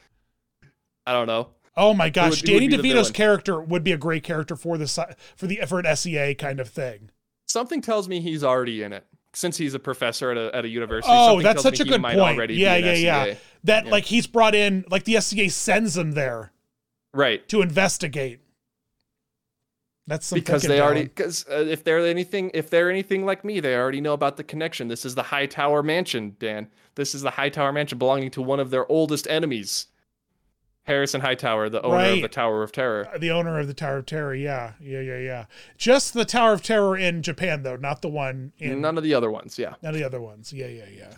[1.07, 1.49] I don't know.
[1.77, 4.87] Oh my gosh, Danny DeVito's character would be a great character for the
[5.35, 7.11] for the for an SEA kind of thing.
[7.47, 10.69] Something tells me he's already in it since he's a professor at a, at a
[10.69, 11.12] university.
[11.16, 12.49] Oh, that's such a good point.
[12.49, 13.35] be Yeah, an yeah, yeah.
[13.64, 13.90] That Yeah.
[13.90, 16.53] like he's brought in, like the SEA sends him there
[17.12, 17.46] Right.
[17.49, 18.40] to investigate.
[20.07, 23.61] That's some because they already because uh, if they're anything if they're anything like me
[23.61, 27.23] they already know about the connection this is the high tower mansion dan this is
[27.23, 29.87] the high tower mansion belonging to one of their oldest enemies
[30.83, 34.07] harrison hightower the owner of the tower of terror the owner of the Tower of
[34.07, 34.35] Terror.
[34.35, 35.44] Yeah, yeah, yeah, yeah.
[35.79, 39.14] Just the Tower of Terror in Japan, though, not the one in none of the
[39.14, 40.53] other ones yeah none of the other ones.
[40.53, 41.12] Yeah, yeah, yeah.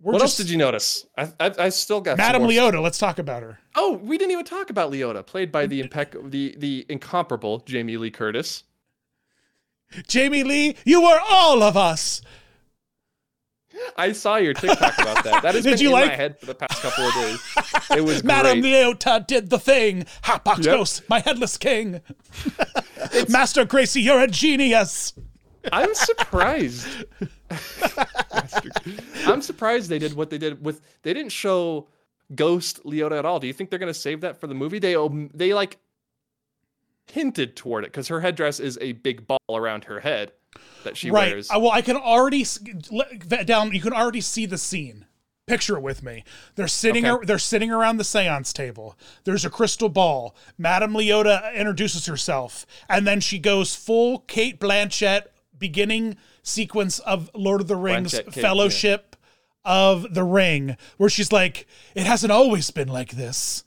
[0.00, 2.82] We're what just, else did you notice i i, I still got Madame Leota.
[2.82, 3.58] Let's talk about her.
[3.76, 7.96] oh we didn't even talk about leota played by the impec the the incomparable jamie
[7.96, 8.64] lee curtis
[10.08, 12.20] Jamie Lee, you were all of us.
[13.96, 16.38] i saw your tiktok about that that has Did been you in like- my head
[16.40, 17.40] for the past couple of days
[17.96, 18.72] it was Madame great.
[18.84, 20.04] Leota did the thing.
[20.22, 21.08] Hatbox Yep.
[21.08, 22.00] My headless king.
[23.28, 25.12] Master Gracey, you're a genius.
[25.72, 26.86] I'm surprised.
[29.26, 30.80] I'm surprised they did what they did with.
[31.02, 31.88] They didn't show
[32.34, 33.40] Ghost Leota at all.
[33.40, 34.78] Do you think they're gonna save that for the movie?
[34.78, 34.96] They
[35.34, 35.78] they like
[37.12, 40.32] hinted toward it because her headdress is a big ball around her head
[40.84, 41.32] that she right.
[41.32, 41.50] wears.
[41.50, 42.44] Uh, well, I can already
[43.44, 43.72] down.
[43.72, 45.06] You can already see the scene.
[45.46, 46.24] Picture it with me.
[46.56, 47.06] They're sitting.
[47.06, 47.24] Okay.
[47.24, 48.98] they're sitting around the séance table.
[49.22, 50.34] There's a crystal ball.
[50.58, 55.26] Madame Leota introduces herself, and then she goes full Cate Blanchett
[55.58, 58.42] beginning sequence of Lord of the Rings Blanchett Cate, yeah.
[58.42, 59.16] Fellowship
[59.64, 63.64] of the Ring, where she's like, "It hasn't always been like this."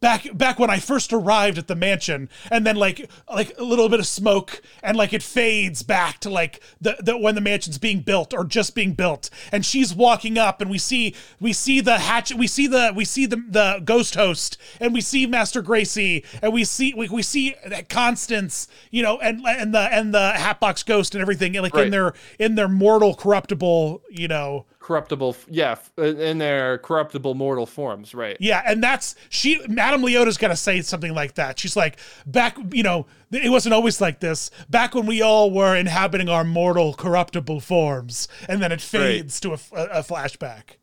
[0.00, 3.88] Back back when I first arrived at the mansion, and then like like a little
[3.88, 7.78] bit of smoke, and like it fades back to like the, the when the mansion's
[7.78, 11.80] being built or just being built, and she's walking up, and we see we see
[11.80, 15.64] the hatchet, we see the we see the the ghost host, and we see Master
[15.64, 17.56] Gracey, and we see we, we see
[17.88, 22.14] Constance, you know, and and the and the Hatbox Ghost and everything, like in their
[22.38, 24.64] in their mortal corruptible, you know.
[24.88, 28.38] Corruptible, yeah, uh, in their corruptible mortal forms, right?
[28.40, 29.60] Yeah, and that's she.
[29.68, 31.58] Madame Leota's to say something like that.
[31.58, 34.50] She's like, back, you know, it wasn't always like this.
[34.70, 39.52] Back when we all were inhabiting our mortal, corruptible forms, and then it fades to
[39.52, 40.78] a flashback.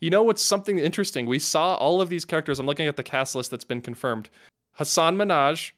[0.00, 1.24] You know what's something interesting?
[1.24, 2.58] We saw all of these characters.
[2.60, 4.28] I'm looking at the cast list that's been confirmed.
[4.76, 5.72] Hasan Minhaj.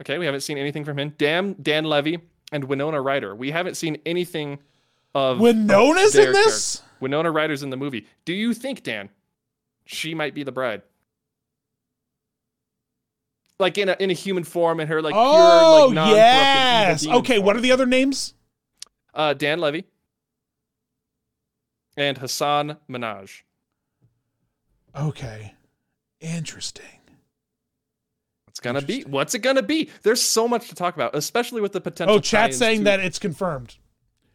[0.00, 1.12] Okay, we haven't seen anything from him.
[1.18, 2.20] Dan Dan Levy
[2.52, 3.34] and Winona Ryder.
[3.34, 4.60] We haven't seen anything
[5.14, 6.76] of Winona's in this.
[6.76, 6.90] character.
[7.00, 8.06] Winona Ryder's in the movie.
[8.24, 9.10] Do you think, Dan,
[9.84, 10.82] she might be the bride?
[13.58, 17.06] Like in a in a human form, in her like oh pure like non-corrupted yes.
[17.06, 18.34] Okay, what are the other names?
[19.14, 19.84] uh, Dan Levy
[21.96, 23.42] and Hasan Minhaj.
[24.96, 25.54] Okay,
[26.20, 26.84] interesting.
[28.48, 29.02] It's gonna be.
[29.02, 29.88] What's it gonna be?
[30.02, 32.16] There's so much to talk about, especially with the potential.
[32.16, 33.76] Oh, chat saying to- that it's confirmed.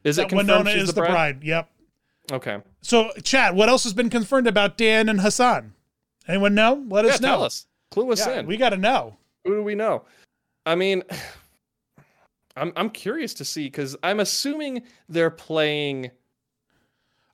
[0.04, 1.44] Is it that confirmed Winona is the bride.
[1.44, 1.70] Yep.
[2.32, 2.60] Okay.
[2.82, 5.74] So, chat, what else has been confirmed about Dan and Hasan?
[6.28, 6.86] Anyone know?
[6.90, 7.28] Let Yeah, us know.
[7.28, 7.66] tell us.
[7.92, 8.46] Clue us Yeah, in.
[8.46, 9.18] we got to know.
[9.46, 10.04] Who do we know?
[10.66, 11.04] I mean,
[12.56, 16.12] I'm I'm curious to see because I'm assuming they're playing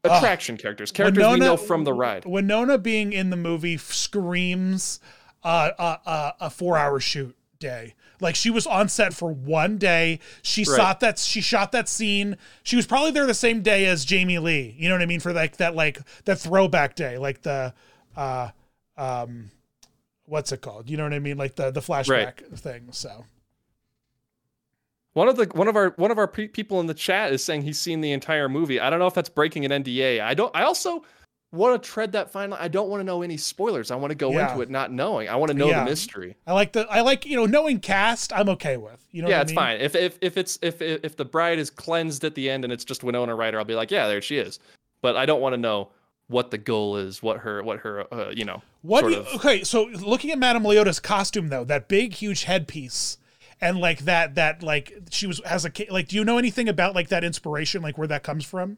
[0.03, 2.25] attraction characters, characters we know from the ride.
[2.25, 4.99] Winona being in the movie screams
[5.43, 7.95] uh, uh, uh, a four-hour shoot day.
[8.21, 10.19] Like she was on set for one day.
[10.41, 10.75] She Right.
[10.77, 11.19] shot that.
[11.19, 12.37] She shot that scene.
[12.63, 14.75] She was probably there the same day as Jamie Lee.
[14.77, 15.19] You know what I mean?
[15.19, 17.73] For like that, like that throwback day, like the,
[18.15, 18.49] uh,
[18.97, 19.51] um,
[20.25, 20.89] what's it called?
[20.89, 21.37] You know what I mean?
[21.37, 22.87] Like the the flashback thing.
[22.91, 23.25] So
[25.13, 27.43] One of the one of our one of our pe- people in the chat is
[27.43, 28.79] saying he's seen the entire movie.
[28.81, 30.19] I don't know if that's breaking an NDA.
[30.21, 30.53] I don't.
[30.55, 31.03] I also
[31.55, 32.59] want to tread that fine line.
[32.61, 33.89] I don't want to know any spoilers.
[33.91, 34.49] I want to go Yeah.
[34.49, 35.27] into it not knowing.
[35.29, 35.83] I want to know Yeah.
[35.83, 36.35] the mystery.
[36.45, 38.31] I like the I like you know knowing cast.
[38.33, 38.99] I'm okay with.
[39.11, 39.29] You know.
[39.29, 39.55] yeah, what I it's mean?
[39.55, 39.81] fine.
[39.81, 42.83] If if if it's if if the bride is cleansed at the end and it's
[42.85, 44.59] just Winona Ryder, I'll be like, yeah, there she is.
[45.01, 45.89] But I don't want to know
[46.27, 48.61] what the goal is, what her what her uh, you know.
[48.81, 52.43] What do you, of- okay, so looking at Madame Leota's costume though, that big huge
[52.43, 53.17] headpiece
[53.61, 56.93] and like that that like she was has a like do you know anything about
[56.93, 58.77] like that inspiration like where that comes from?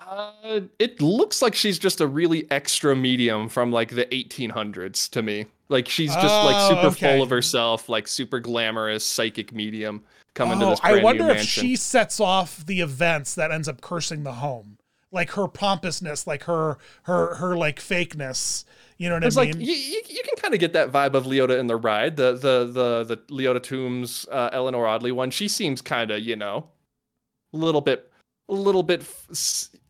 [0.00, 5.22] Uh, it looks like she's just a really extra medium from like the 1800s to
[5.22, 5.46] me.
[5.68, 7.14] Like she's just Oh, like super okay.
[7.14, 11.30] full of herself, like super glamorous psychic medium coming to Oh, this I wonder new
[11.30, 11.62] if mansion.
[11.62, 14.78] she sets off the events that ends up cursing the home.
[15.10, 18.64] Like her pompousness, like her her her like fakeness.
[18.98, 19.60] You know what It's I like mean?
[19.60, 22.16] you, you, you can kind of get that vibe of Leota in the ride.
[22.16, 25.30] The the the the Leota Toombs uh, Eleanor Audley one.
[25.30, 26.68] She seems kind of you know,
[27.52, 28.10] a little bit
[28.48, 29.02] a little bit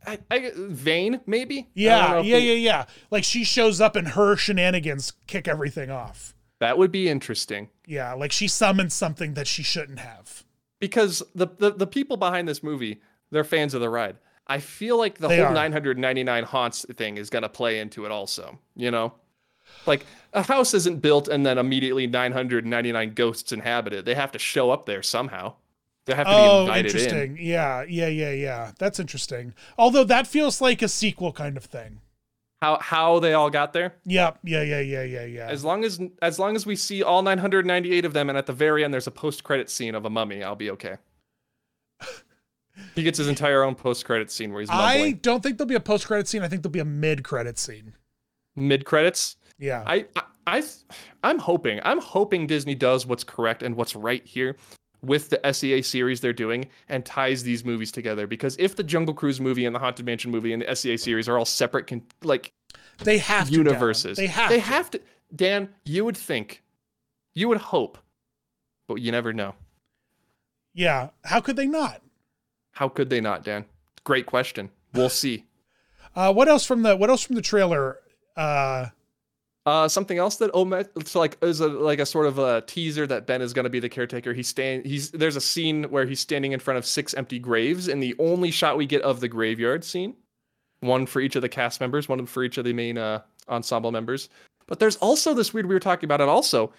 [0.09, 1.69] I, I, vain, maybe.
[1.75, 2.85] Yeah, yeah, we- yeah, yeah.
[3.11, 6.35] Like she shows up and her shenanigans kick everything off.
[6.61, 10.45] That would be interesting Yeah, like she summons something that she shouldn't have.
[10.81, 14.17] because the, the the people behind this movie, they're fans of the ride.
[14.47, 15.53] I feel like the They whole are.
[15.55, 18.59] 999 haunts thing is gonna play into it also.
[18.75, 19.13] You know,
[19.87, 24.05] like a house isn't built and then immediately 999 ghosts inhabit it.
[24.05, 25.55] They have to show up there somehow.
[26.09, 27.01] They have to be Oh, invited in.
[27.01, 27.39] interesting.
[27.41, 28.73] Yeah, yeah, yeah, yeah.
[28.79, 29.55] That's interesting.
[29.77, 32.01] Although that feels like a sequel kind of thing.
[32.63, 33.95] How how they all got there?
[34.05, 35.47] Yeah, yeah, yeah, yeah, yeah, yeah.
[35.49, 38.53] As long as as long as we see all 998 of them, and at the
[38.53, 40.97] very end there's a post credit scene of a mummy, I'll be okay.
[42.95, 45.75] he gets his entire own post credit scene where he's I don't think there'll be
[45.75, 46.43] a post credit scene.
[46.43, 47.93] I think there'll be a mid credit scene.
[48.57, 49.37] Mid credits.
[49.59, 49.85] Yeah.
[49.87, 50.63] I, I I
[51.23, 54.57] I'm hoping I'm hoping Disney does what's correct and what's right here
[55.03, 59.15] with the SEA series they're doing and ties these movies together because if the Jungle
[59.15, 62.03] Cruise movie and the Haunted Mansion movie and the SEA series are all separate con-
[62.23, 62.53] like
[63.05, 64.17] they have universes.
[64.17, 64.27] Dan.
[64.27, 64.49] They have.
[64.51, 64.63] They to.
[64.63, 65.01] have to.
[65.35, 66.63] Dan, you would think,
[67.35, 67.99] you would hope,
[68.87, 69.55] but you never know.
[70.75, 71.11] Yeah.
[71.25, 72.03] How could they not?
[72.73, 73.67] How could they not, Dan?
[74.05, 74.71] Great question.
[74.95, 75.45] We'll see.
[76.17, 77.99] Uh, what else from the What else from the trailer?
[78.37, 78.87] Uh,
[79.69, 83.07] Uh, something else that Omet, it's like is a like a sort of a teaser
[83.07, 84.33] that Ben is going to be the caretaker.
[84.33, 87.87] He's stand, he's there's a scene where he's standing in front of six empty graves,
[87.87, 90.15] and the only shot we get of the graveyard scene,
[90.81, 93.93] one for each of the cast members, one for each of the main uh, ensemble
[93.93, 94.31] members.
[94.69, 96.73] But there's also this weird we were talking about it also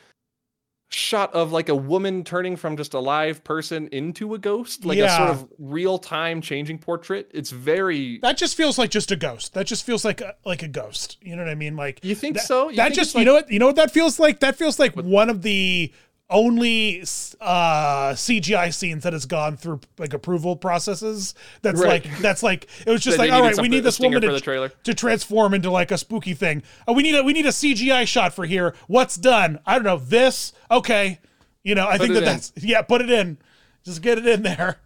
[0.89, 4.97] shot of like a woman turning from just a live person into a ghost, like
[4.97, 7.29] a sort of real time changing portrait.
[7.33, 8.17] It's very.
[8.19, 9.53] that just feels like just a ghost.
[9.53, 11.17] That just feels like a, like a ghost.
[11.21, 11.75] You know what I mean?
[11.75, 12.69] Like You think that, so?
[12.69, 14.39] You that think just it's you know what you know what that feels like.
[14.39, 15.93] That feels like one of the
[16.29, 17.01] only
[17.41, 21.33] uh CGI scenes that has gone through like approval processes.
[21.61, 22.05] That's Right.
[22.05, 24.93] like that's like it was just like all right, we need this woman to, to
[24.93, 26.61] transform into like a spooky thing.
[26.87, 28.75] Oh, we need a we need a CGI shot for here.
[28.87, 29.59] What's done?
[29.65, 29.97] I don't know.
[29.97, 31.19] This okay.
[31.63, 32.25] You know, I think that in.
[32.25, 32.81] that's yeah.
[32.83, 33.37] Put it in.
[33.83, 34.79] Just get it in there.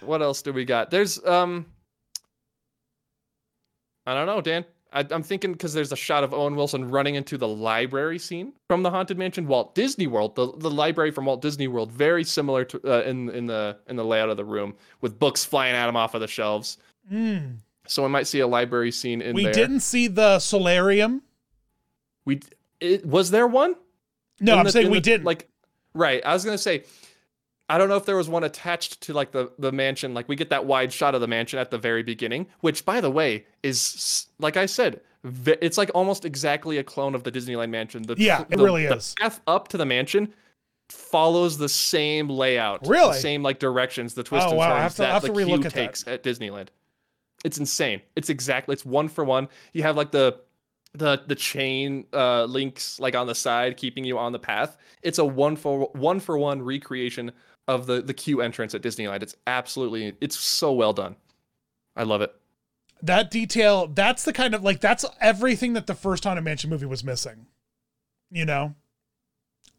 [0.00, 0.90] what else do we got?
[0.90, 1.66] There's um
[4.06, 4.64] I don't know, Dan.
[4.94, 8.52] I, I'm thinking because there's a shot of Owen Wilson running into the library scene
[8.68, 10.36] from the Haunted Mansion, Walt Disney World.
[10.36, 13.96] The, the library from Walt Disney World, very similar to uh, in in the in
[13.96, 16.78] the layout of the room, with books flying at him off of the shelves.
[17.12, 17.56] Mm.
[17.86, 19.52] So we might see a library scene in We there.
[19.52, 21.22] didn't see the solarium.
[22.24, 22.40] We
[22.80, 23.74] it, was there one?
[24.40, 25.24] No, In I'm the- saying we the- didn't.
[25.24, 25.48] Like,
[25.92, 26.24] right.
[26.24, 26.84] I was gonna say,
[27.68, 30.12] I don't know if there was one attached to like the the mansion.
[30.14, 33.00] Like we get that wide shot of the mansion at the very beginning, which, by
[33.00, 35.00] the way, is like I said,
[35.46, 38.02] it's like almost exactly a clone of the Disneyland mansion.
[38.02, 39.14] The Yeah, it the- really the is.
[39.18, 40.32] path up to the mansion
[40.90, 43.18] follows the same layout, the Really?
[43.18, 45.44] same like directions, the twists Oh, and wow, I turns have to- I that the
[45.44, 45.72] queue at that.
[45.72, 46.68] takes at Disneyland.
[47.44, 48.02] It's insane.
[48.16, 49.48] It's exactly it's one for one.
[49.72, 50.40] You have like the
[50.92, 54.76] the the chain uh links like on the side keeping you on the path.
[55.02, 57.32] It's a one for one for one recreation
[57.68, 59.22] of the the queue entrance at Disneyland.
[59.22, 61.16] It's absolutely it's so well done.
[61.96, 62.34] I love it.
[63.02, 66.86] that detail that's the kind of like that's everything that the first haunted mansion movie
[66.86, 67.46] was missing
[68.30, 68.74] you know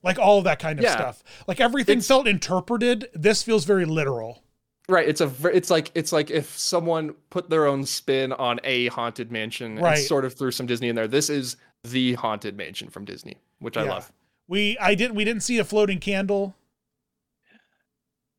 [0.03, 0.91] like all of that kind of Yeah.
[0.91, 4.43] stuff like everything It's- felt interpreted this feels very literal
[4.87, 8.87] Right, it's a it's like it's like if someone put their own spin on a
[8.89, 9.97] haunted mansion Right.
[9.97, 11.07] and sort of threw some Disney in there.
[11.07, 13.89] This is the haunted mansion from Disney, which I Yeah.
[13.89, 14.13] love.
[14.47, 16.53] we i didn't we didn't see a floating candle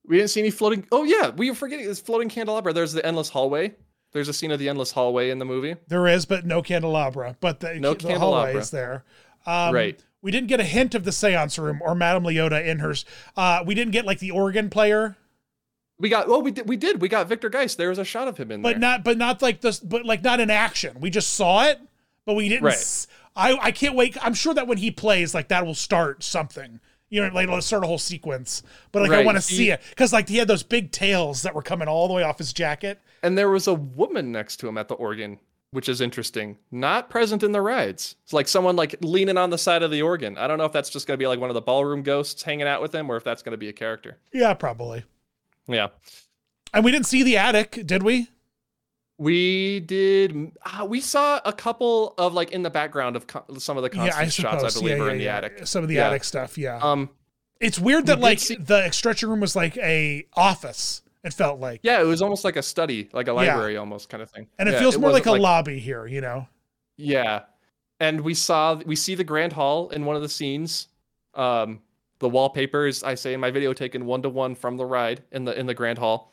[0.08, 0.86] We didn't see any floating.
[0.92, 2.72] Oh yeah, we were forgetting this floating candelabra.
[2.72, 3.74] There's the endless hallway.
[4.12, 5.74] There's a scene of the endless hallway in the movie.
[5.88, 8.60] there is but no candelabra but the, No the hallway candelabra.
[8.60, 9.04] is there
[9.46, 10.02] um, Right.
[10.22, 13.04] we didn't get a hint of the seance room or madame leota in hers
[13.36, 15.16] uh, we didn't get like the organ player
[15.98, 17.76] We got oh we did we did we got Victor Geist.
[17.76, 18.74] There was a shot of him in but there.
[18.76, 21.78] But not but not like this but like not in action we just saw it
[22.24, 22.74] but we didn't Right.
[22.74, 26.22] s- i i can't wait i'm sure that when he plays like that will start
[26.22, 26.80] something
[27.10, 29.80] you know like it'll start a whole sequence but like i want to see it
[29.90, 32.52] because like he had those big tails that were coming all the way off his
[32.52, 35.38] jacket and there was a woman next to him at the organ,
[35.72, 36.58] which is interesting.
[36.70, 38.14] Not present in the rides.
[38.22, 40.38] It's like someone like leaning on the side of the organ.
[40.38, 42.68] I don't know if that's just gonna be like one of the ballroom ghosts hanging
[42.68, 44.18] out with him, or if that's gonna be a character.
[44.32, 45.04] yeah probably
[45.66, 45.88] Yeah.
[46.72, 48.28] and we didn't see the attic did we
[49.18, 50.52] We did.
[50.64, 53.96] Uh, we saw a couple of like in the background of co- some of the
[53.96, 54.62] yeah i shots.
[54.62, 55.66] I believe yeah, are yeah, in the attic.
[55.66, 57.08] some of the attic stuff yeah Um.
[57.58, 61.58] it's weird that did like see- the stretcher room was like a office it felt
[61.60, 64.46] like Yeah, it was almost like a study, like a library, almost kind of thing.
[64.58, 66.46] and it feels more like a lobby here you know
[66.98, 67.42] Yeah,
[67.98, 70.88] and we saw we see the grand hall in one of the scenes.
[71.34, 71.80] Um,
[72.18, 75.22] the wallpaper is I say in my video taken one to one from the ride
[75.32, 76.32] in the in the grand hall.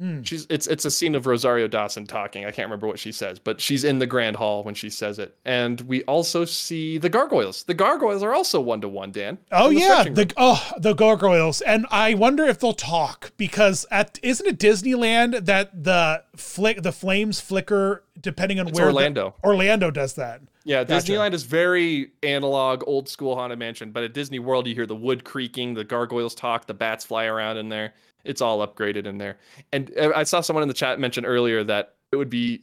[0.00, 0.24] Mm.
[0.24, 2.44] She's it's it's a scene of Rosario Dawson talking.
[2.44, 5.18] I can't remember what she says, but she's in the grand hall when she says
[5.18, 5.36] it.
[5.44, 7.64] And we also see the gargoyles.
[7.64, 9.38] The gargoyles are also one to one, Dan.
[9.50, 13.84] Oh in the yeah, the oh the gargoyles, and I wonder if they'll talk because
[13.90, 18.94] at isn't it Disneyland that the flick the flames flicker depending on It's where the-
[18.94, 19.34] Orlando.
[19.42, 20.40] Orlando does that.
[20.64, 21.10] Yeah, Gotcha.
[21.12, 23.92] Disneyland is very analog, old school haunted mansion.
[23.92, 27.24] But at Disney World, you hear the wood creaking, the gargoyles talk, the bats fly
[27.24, 27.94] around in there.
[28.24, 29.38] It's all upgraded in there.
[29.72, 32.62] And uh, I saw someone in the chat mention earlier that it would be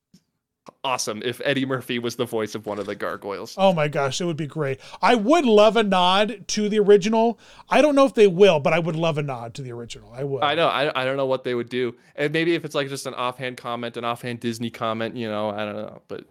[0.84, 3.56] awesome if Eddie Murphy was the voice of one of the gargoyles.
[3.58, 4.80] Oh my gosh, it would be great.
[5.02, 7.40] I would love a nod to the original.
[7.70, 10.12] I don't know if they will, but I would love a nod to the original.
[10.14, 10.44] I would.
[10.44, 10.68] I know.
[10.68, 11.96] I, I don't know what they would do.
[12.16, 15.50] And maybe if it's like just an offhand comment, an offhand Disney comment, you know,
[15.50, 16.02] I don't know.
[16.08, 16.26] But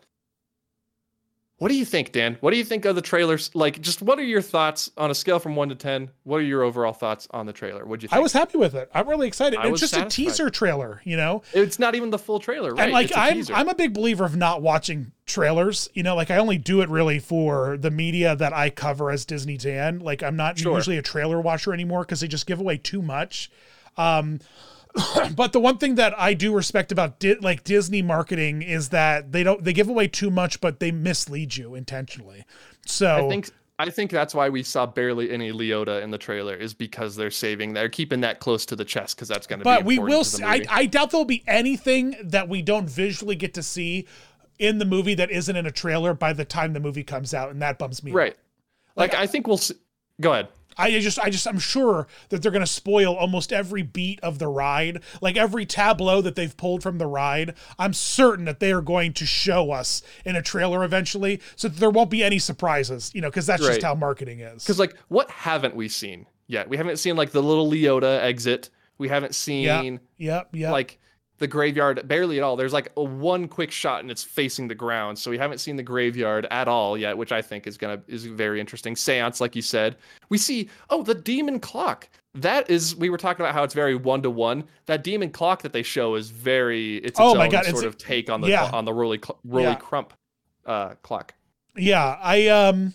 [1.59, 2.37] what do you think, Dan?
[2.41, 3.51] What do you think of the trailers?
[3.55, 6.11] Like, just what are your thoughts on a scale from one to 10?
[6.25, 7.87] What are your overall thoughts on the trailer?
[7.87, 8.19] What'd you think?
[8.19, 8.91] I was happy with it.
[8.95, 9.59] I'm really excited.
[9.59, 10.07] I it's just satisfied.
[10.07, 11.43] a teaser trailer, you know.
[11.55, 12.85] It's not even the full trailer, right?
[12.85, 13.55] and like I'm teaser.
[13.55, 15.89] I'm a big believer of not watching trailers.
[15.95, 19.25] You know, like I only do it really for the media that I cover as
[19.25, 20.01] Disney Dan.
[20.01, 20.77] Like I'm not Sure.
[20.77, 23.51] usually a trailer watcher anymore because they just give away too much.
[23.97, 24.41] Um
[25.37, 29.33] but the one thing that I do respect about Di- like Disney marketing is that
[29.33, 32.45] they don't they give away too much but they mislead you intentionally.
[32.87, 36.55] So I think I think that's why we saw barely any Leota in the trailer
[36.55, 39.65] is because they're saving they're keeping that close to the chest because that's going to
[39.65, 40.63] be but we will see, I.
[40.71, 44.07] I doubt there'll be anything that we don't visually get to see
[44.59, 47.51] in the movie that isn't in a trailer by the time the movie comes out
[47.51, 48.17] and that bums me out.
[48.17, 48.37] right.
[48.95, 49.75] Like, Like, I think we'll see,
[50.23, 50.49] go ahead.
[50.79, 54.39] I just, I just, I'm sure that they're going to spoil almost every beat of
[54.39, 57.55] the ride, like every tableau that they've pulled from the ride.
[57.79, 61.79] I'm certain that they are going to show us in a trailer eventually, so that
[61.81, 63.69] there won't be any surprises, you know, because that's Right.
[63.75, 64.63] just how marketing is.
[64.63, 66.69] Because like, what haven't we seen yet?
[66.69, 68.71] We haven't seen like the little Leota exit.
[68.99, 70.73] We haven't seen Yep, yep.
[70.73, 70.99] like
[71.39, 72.57] the graveyard barely at all.
[72.57, 75.77] There's like a one quick shot and it's facing the ground, so we haven't seen
[75.77, 78.97] the graveyard at all yet, which I think is gonna is very interesting.
[78.97, 79.97] Seance, like you said,
[80.29, 82.09] we see oh the demon clock.
[82.35, 84.65] That is we were talking about how it's very one to one.
[84.87, 87.85] That demon clock that they show is very it's its Oh my God, sort it's-
[87.85, 88.71] of take on the yeah.
[88.73, 89.75] on the Rolly Cl- Rolly Yeah.
[89.77, 90.13] Crump
[90.67, 91.35] uh, clock.
[91.77, 92.95] Yeah, I um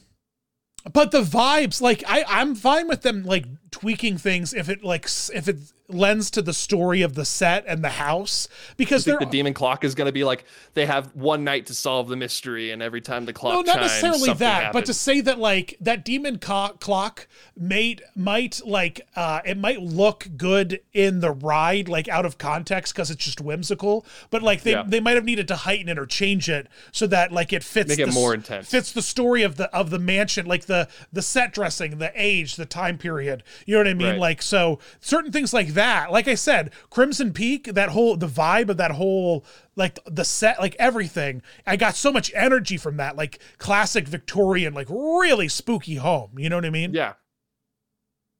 [0.93, 5.05] but the vibes like I I'm fine with them like tweaking things if it like
[5.33, 5.57] if it
[5.93, 9.31] lends to the story of the set and the house because I think they're the
[9.31, 12.71] demon clock is going to be like they have one night to solve the mystery,
[12.71, 15.77] and every time the clock no, not chimes, necessarily that, but to say that like
[15.81, 17.27] that demon co- clock
[17.57, 22.93] mate might like uh it might look good in the ride like out of context
[22.93, 24.83] because it's just whimsical, but like they Yeah.
[24.87, 27.89] they might have needed to heighten it or change it so that like it fits
[27.89, 28.69] Make it the s- more intense.
[28.69, 32.55] fits the story of the of the mansion, like the the set dressing, the age,
[32.55, 33.43] the time period.
[33.65, 34.07] You know what I mean?
[34.11, 34.19] Right.
[34.19, 35.80] Like so certain things like that.
[35.81, 40.59] Like I said, Crimson Peak, that whole the vibe of that whole like the set,
[40.59, 41.41] like everything.
[41.65, 46.31] I got so much energy from that, like classic Victorian, like really spooky home.
[46.37, 46.93] You know what I mean?
[46.93, 47.13] Yeah.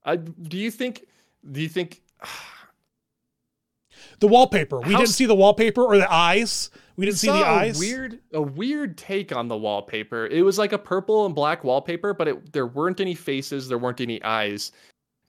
[0.04, 1.06] I do you think
[1.52, 2.02] do you think
[4.20, 4.80] The wallpaper.
[4.80, 6.70] We How didn't see the wallpaper or the eyes.
[6.96, 7.80] We didn't see the a eyes.
[7.80, 10.28] weird a weird take on the wallpaper.
[10.28, 13.80] It was like a purple and black wallpaper, but it there weren't any faces, there
[13.80, 14.72] weren't any eyes.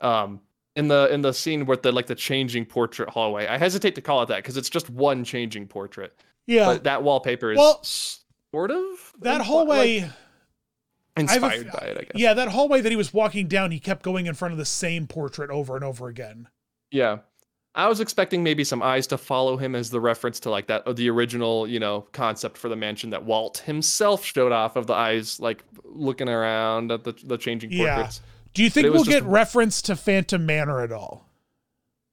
[0.01, 0.41] Um
[0.77, 3.47] in the in the scene with the like the changing portrait hallway.
[3.47, 6.15] I hesitate to call it that because it's just one changing portrait.
[6.47, 6.67] yeah.
[6.67, 10.01] But that wallpaper is Well, sort of that hallway.
[10.01, 10.11] like,
[11.17, 12.13] I have a inspired by it, I guess.
[12.15, 14.65] Yeah, that hallway that he was walking down, he kept going in front of the
[14.65, 16.49] same portrait over and over again.
[16.91, 17.19] Yeah.
[17.75, 20.97] I was expecting maybe some eyes to follow him as the reference to like that
[20.97, 24.93] the original, you know, concept for the mansion that Walt himself showed off of the
[24.93, 28.21] eyes like looking around at the the changing portraits.
[28.23, 28.29] Yeah.
[28.55, 31.29] Do you think we'll get reference to Phantom Manor at all?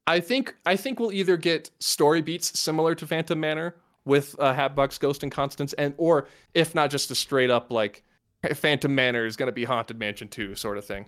[0.08, 3.76] I think I think we'll either get story beats similar to Phantom Manor
[4.06, 8.04] with uh, Hatbox Ghost and Constance and or if not just a straight up like
[8.56, 11.06] Phantom Manor is going to be Haunted Mansion 2 sort of thing.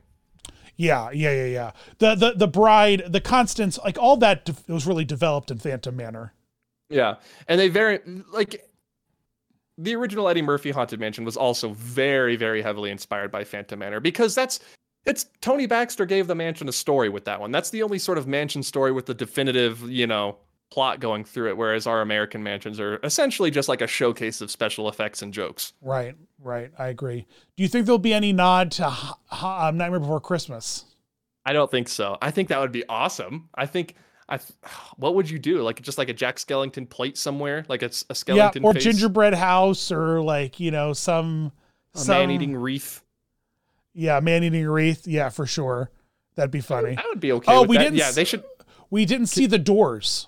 [0.77, 1.71] Yeah, yeah, yeah, yeah.
[1.97, 5.95] The the the bride, the Constance, like all that de- was really developed in Phantom
[5.95, 6.33] Manor.
[6.89, 7.15] Yeah,
[7.47, 7.99] and they very
[8.31, 8.67] like
[9.77, 13.99] the original Eddie Murphy Haunted Mansion was also very, very heavily inspired by Phantom Manor
[13.99, 14.59] because that's
[15.05, 17.51] it's Tony Baxter gave the mansion a story with that one.
[17.51, 20.37] That's the only sort of mansion story with the definitive, you know,
[20.71, 21.57] plot going through it.
[21.57, 25.73] Whereas our American mansions are essentially just like a showcase of special effects and jokes.
[25.81, 26.71] Right, right.
[26.77, 27.25] I agree.
[27.57, 30.85] Do you think there'll be any nod to Ha- Ha- um, Nightmare Before Christmas?
[31.45, 32.17] I don't think so.
[32.21, 33.49] I think that would be awesome.
[33.55, 33.95] I think.
[34.29, 34.53] I, th-
[34.97, 35.61] what would you do?
[35.61, 38.83] Like just like a Jack Skellington plate somewhere, like it's a Yeah, skeleton or face,
[38.83, 41.51] gingerbread house, or like you know some
[41.95, 43.03] a some man-eating wreath.
[43.93, 45.07] Yeah, man eating wreath.
[45.07, 45.91] Yeah, for sure.
[46.35, 46.95] That'd be funny.
[46.95, 47.51] That would be okay.
[47.51, 47.83] Oh, we that.
[47.83, 48.43] didn't Yeah, they should.
[48.89, 50.27] We didn't see the doors.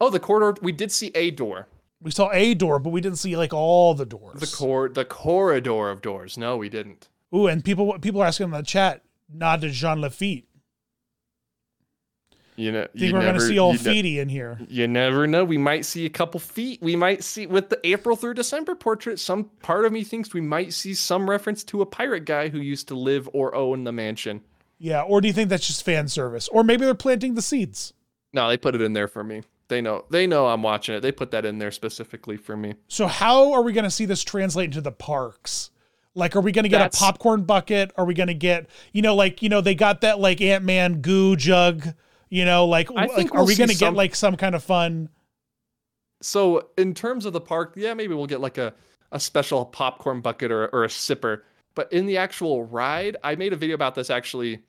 [0.00, 0.60] Oh, the corridor.
[0.62, 1.66] We did see a door.
[2.00, 4.40] We saw a door, but we didn't see like all the doors.
[4.40, 6.38] The cor the corridor of doors.
[6.38, 7.08] No, we didn't.
[7.34, 10.47] Ooh, and people people are asking in the chat, nod to Jean Lafitte.
[12.58, 14.58] You know, Think you we're never, gonna see old you, ne- Feety in here.
[14.68, 15.44] you never know.
[15.44, 16.82] We might see a couple feet.
[16.82, 19.20] We might see with the April through December portrait.
[19.20, 22.58] Some part of me thinks we might see some reference to a pirate guy who
[22.58, 24.40] used to live or own the mansion.
[24.78, 26.48] Yeah, or do you think that's just fan service?
[26.48, 27.92] Or maybe they're planting the seeds.
[28.32, 29.42] No, they put it in there for me.
[29.68, 30.04] They know.
[30.10, 31.00] They know I'm watching it.
[31.00, 32.74] They put that in there specifically for me.
[32.88, 35.70] So how are we going to see this translate into the parks?
[36.14, 37.92] Like, are we going to get That's- a popcorn bucket?
[37.96, 40.64] Are we going to get, you know, like, you know, they got that like Ant
[40.64, 41.94] Man goo jug.
[42.30, 44.54] You know, like, I think are we'll we going to see get like some kind
[44.54, 45.08] of fun?
[46.20, 48.74] So in terms of the park, yeah, maybe we'll get like a,
[49.12, 51.42] a special popcorn bucket or, or a sipper.
[51.74, 54.62] But in the actual ride, I made a video about this actually.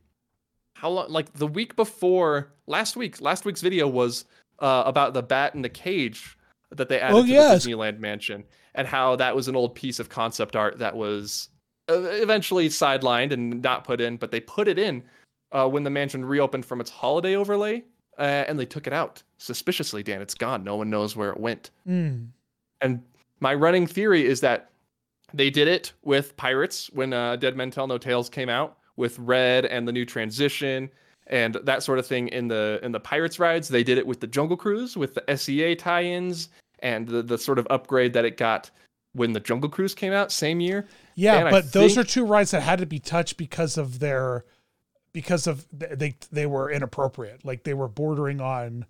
[0.76, 1.10] How long?
[1.10, 3.20] Like the week before last week.
[3.20, 4.26] Last week's video was
[4.60, 6.38] uh, about the bat in the cage
[6.72, 7.64] that they added Oh, to yes.
[7.64, 8.43] the Disneyland mansion,
[8.76, 11.49] and how that was an old piece of concept art that was
[11.89, 15.03] uh, eventually sidelined and not put in, but they put it in
[15.51, 17.83] uh, when the mansion reopened from its holiday overlay,
[18.17, 20.03] uh, and they took it out suspiciously.
[20.03, 20.63] Dan, it's gone.
[20.63, 21.71] No one knows where it went.
[21.87, 22.27] Mm.
[22.81, 23.01] And
[23.39, 24.69] my running theory is that
[25.33, 29.17] they did it with Pirates when uh, Dead Men Tell No Tales came out, with
[29.19, 30.89] Red and the new transition
[31.27, 33.69] and that sort of thing in the in the Pirates rides.
[33.69, 37.59] They did it with the Jungle Cruise with the SEA tie-ins and the the sort
[37.59, 38.69] of upgrade that it got
[39.13, 40.85] when the Jungle Cruise came out same year.
[41.15, 43.77] Yeah, And I but those think- are two rides that had to be touched because
[43.77, 44.43] of their,
[45.14, 47.43] because of they they were inappropriate.
[47.45, 48.86] Like they were bordering on,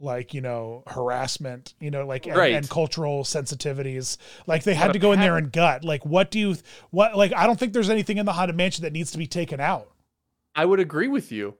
[0.00, 1.74] like you know harassment.
[1.80, 2.54] You know, like and, Right.
[2.54, 4.16] and cultural sensitivities.
[4.46, 5.84] Like they had But to go in there and gut.
[5.84, 6.56] Like what do you
[6.90, 9.26] what like I don't think there's anything in the haunted mansion that needs to be
[9.26, 9.90] taken out.
[10.54, 11.54] I would agree with you.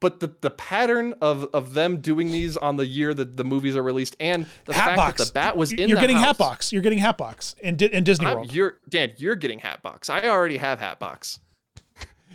[0.00, 3.74] But the, the pattern of, of them doing these on the year that the movies
[3.74, 5.18] are released and the fact Hatbox.
[5.18, 6.72] that the bat was in You're getting house, Hatbox.
[6.74, 8.52] You're getting Hatbox in in Disney I'm- World.
[8.52, 10.10] You're Dan, you're getting Hatbox.
[10.10, 11.38] I already have Hatbox.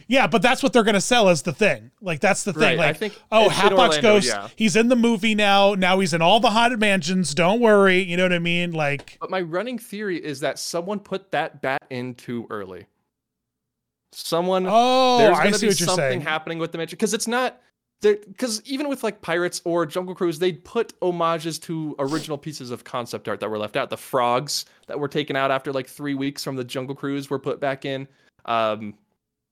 [0.10, 1.92] Yeah, but that's what they're going to sell as the thing.
[2.02, 2.62] Like that's the thing.
[2.64, 4.28] Right, I Like, think oh, Hatbox Ghost.
[4.28, 4.50] yeah.
[4.56, 5.76] He's in the movie now.
[5.76, 7.36] Now he's in all the haunted mansions.
[7.36, 8.02] Don't worry.
[8.02, 8.72] You know what I mean?
[8.72, 12.88] Like, But my running theory is that someone put that bat in too early.
[14.12, 16.22] Someone oh, there's I gonna see be what you're something saying.
[16.22, 17.62] happening with the mansion because it's not
[18.02, 22.84] because even with like Pirates or Jungle Cruise, they'd put homages to original pieces of
[22.84, 23.92] concept art that were left out.
[23.92, 27.38] The frogs that were taken out after like three weeks from the Jungle Cruise were
[27.38, 28.08] put back in.
[28.46, 28.96] Um,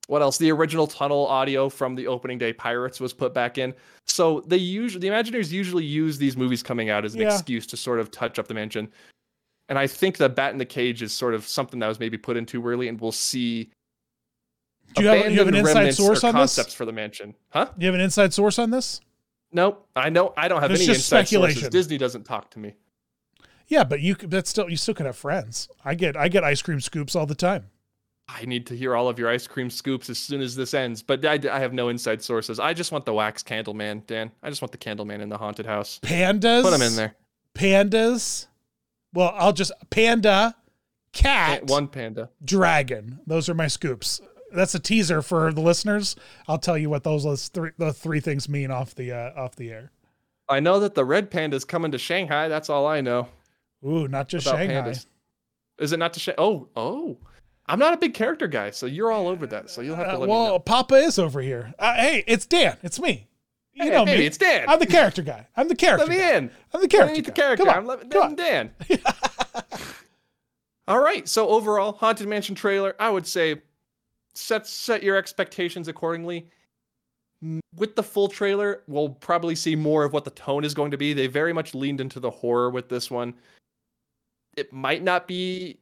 [0.07, 0.37] what else?
[0.37, 3.73] The original tunnel audio from the opening day Pirates was put back in.
[4.05, 7.33] So they usually the Imagineers usually use these movies coming out as an Yeah.
[7.33, 8.89] excuse to sort of touch up the mansion.
[9.69, 12.17] And I think the Bat in the Cage is sort of something that was maybe
[12.17, 13.69] put in too early, and we'll see.
[14.95, 16.55] Do you have, you have an inside source on this?
[16.55, 17.65] concepts for the mansion, huh?
[17.77, 19.01] Do you have an inside source on this?
[19.51, 19.85] Nope.
[19.95, 21.55] I know I don't have It's any just inside speculation.
[21.59, 21.69] sources.
[21.71, 22.75] Disney doesn't talk to me.
[23.67, 25.67] Yeah, but you could, that's still you still could have friends.
[25.83, 27.65] I get I get ice cream scoops all the time.
[28.29, 31.01] I need to hear all of your ice cream scoops as soon as this ends,
[31.01, 32.59] but I, I have no inside sources.
[32.59, 34.31] I just want the wax candle man, Dan.
[34.43, 35.99] I just want the candle man in the haunted house.
[36.03, 36.61] Pandas.
[36.63, 37.15] Put him in there.
[37.55, 38.47] Pandas.
[39.13, 40.55] Well, I'll just panda,
[41.13, 42.29] cat, One panda.
[42.43, 43.19] dragon.
[43.25, 44.19] Those are my scoops.
[44.53, 46.15] That's a teaser for the listeners.
[46.47, 49.55] I'll tell you what those those three the three things mean off the uh, off
[49.55, 49.91] the air.
[50.49, 52.47] I know that the red panda's coming to Shanghai.
[52.47, 53.27] That's all I know
[53.85, 54.73] Ooh, not just Shanghai.
[54.73, 55.05] pandas.
[55.79, 56.41] Is it not to Shanghai?
[56.41, 57.17] Oh, oh.
[57.67, 59.69] I'm not a big character guy, so you're all over that.
[59.69, 60.51] So you'll have to Uh, let well, me know.
[60.53, 61.73] Well, Papa is over here.
[61.77, 62.77] Uh, hey, it's Dan.
[62.81, 63.27] It's me.
[63.73, 64.25] You Hey, know hey, me.
[64.25, 64.65] it's Dan.
[64.67, 65.47] I'm the character guy.
[65.55, 66.05] I'm the character.
[66.07, 66.35] Let me guy.
[66.37, 66.51] in.
[66.73, 67.09] I'm the character.
[67.09, 67.65] Underneath the character.
[67.65, 67.77] Come on.
[67.79, 68.35] I'm let, Come on.
[68.35, 68.71] Dan.
[70.87, 71.27] All right.
[71.27, 73.61] So overall, Haunted Mansion trailer, I would say
[74.33, 76.47] set set your expectations accordingly.
[77.75, 80.97] With the full trailer, we'll probably see more of what the tone is going to
[80.97, 81.13] be.
[81.13, 83.35] They very much leaned into the horror with this one.
[84.55, 85.77] It might not be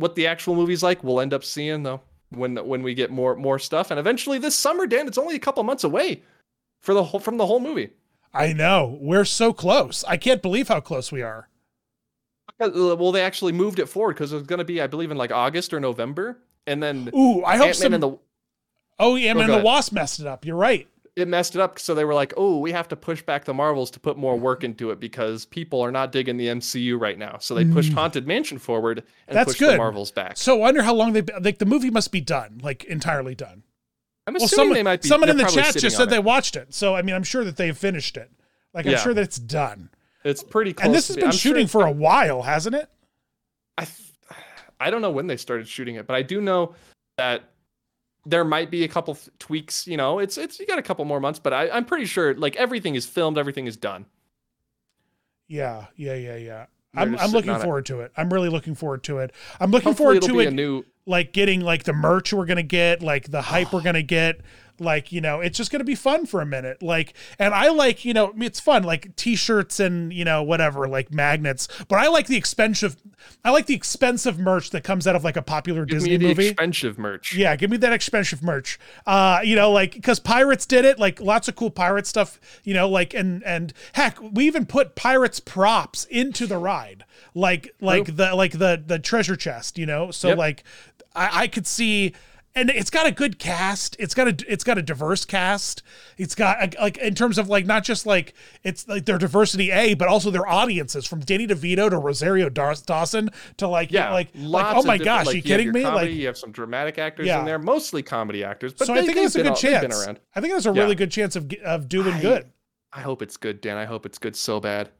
[0.00, 1.04] what the actual movie's like.
[1.04, 3.90] We'll end up seeing though when when we get more more stuff.
[3.90, 6.22] And eventually this summer, Dan, it's only a couple months away
[6.80, 7.90] for the whole from the whole movie.
[8.32, 8.98] I know.
[9.00, 10.04] We're so close.
[10.04, 11.48] I can't believe how close we are.
[12.60, 15.10] Uh, Well, they actually moved it forward because it was going to be, I believe,
[15.10, 17.94] in like August or November, and then Ooh, I hope Ant-Man some.
[17.94, 18.18] and the
[18.98, 19.64] oh, yeah, Oh, man, go the.
[19.64, 20.44] Wasp messed it up.
[20.44, 20.86] You're right.
[21.16, 21.78] It messed it up.
[21.78, 24.38] So they were like, "Oh, we have to push back the Marvels to put more
[24.38, 27.92] work into it because people are not digging the MCU right now." So they pushed
[27.92, 29.32] Haunted Mansion forward and Mm.
[29.34, 29.72] That's pushed good.
[29.74, 30.36] the Marvels back.
[30.36, 33.62] So I wonder how long they like the movie must be done, like entirely done.
[34.26, 35.08] I'm Well, assuming someone, they might be.
[35.08, 36.72] someone in the chat just said on they watched it.
[36.74, 38.30] So I mean, I'm sure that they've finished it.
[38.72, 38.98] Like I'm Yeah.
[38.98, 39.90] sure that it's done.
[40.24, 40.86] It's pretty close.
[40.86, 42.88] And this has been I'm shooting it's- for a while, hasn't it?
[43.78, 44.08] I th-
[44.78, 46.74] I don't know when they started shooting it, but I do know
[47.18, 47.42] that
[48.26, 49.86] there might be a couple th- tweaks.
[49.86, 52.34] You know, it's it's you got a couple more months, but I, I'm pretty sure
[52.34, 54.06] like everything is filmed, everything is done.
[55.48, 56.66] Yeah, yeah, yeah, yeah.
[56.94, 57.64] They're I'm, I'm looking on it.
[57.64, 58.12] forward to it.
[58.16, 59.32] I'm really looking forward to it.
[59.58, 62.62] I'm looking Hopefully forward to it, a new like getting like the merch we're gonna
[62.62, 64.40] get, like the hype we're gonna get.
[64.80, 66.82] Like you know, it's just gonna be fun for a minute.
[66.82, 71.12] Like, and I like you know, it's fun like t-shirts and you know whatever like
[71.12, 71.68] magnets.
[71.88, 72.96] But I like the expensive,
[73.44, 76.16] I like the expensive merch that comes out of like a popular give Disney me
[76.16, 76.46] the movie.
[76.48, 77.34] expensive merch.
[77.34, 78.78] Yeah, give me that expensive merch.
[79.06, 82.40] Uh, you know, like because pirates did it, like lots of cool pirate stuff.
[82.64, 87.04] You know, like and and heck, we even put pirates props into the ride,
[87.34, 89.76] like like the like the the treasure chest.
[89.78, 90.38] You know, so Yep.
[90.38, 90.64] like
[91.14, 92.14] I, I could see.
[92.52, 93.94] And it's got a good cast.
[94.00, 95.84] It's got a it's got a diverse cast.
[96.18, 98.34] It's got a, like in terms of like not just like
[98.64, 103.30] it's like their diversity a, but also their audiences from Danny DeVito to Rosario Dawson
[103.58, 105.82] to like Yeah, like like oh my gosh, like, you have kidding me?
[105.82, 107.38] comedy, Like you have some dramatic actors Yeah.
[107.38, 108.72] in there, mostly comedy actors.
[108.72, 110.06] But so they, I think there's a good al- they've chance.
[110.34, 110.82] I think there's a Yeah.
[110.82, 112.46] really good chance of of doing I- good.
[112.92, 113.76] I hope it's good, Dan.
[113.76, 114.90] I hope it's good so bad.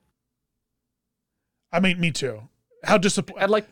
[1.72, 2.42] I mean, me too.
[2.84, 3.48] How disappointing.
[3.48, 3.66] Like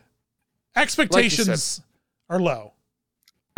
[0.75, 1.81] Expectations
[2.29, 2.73] are low.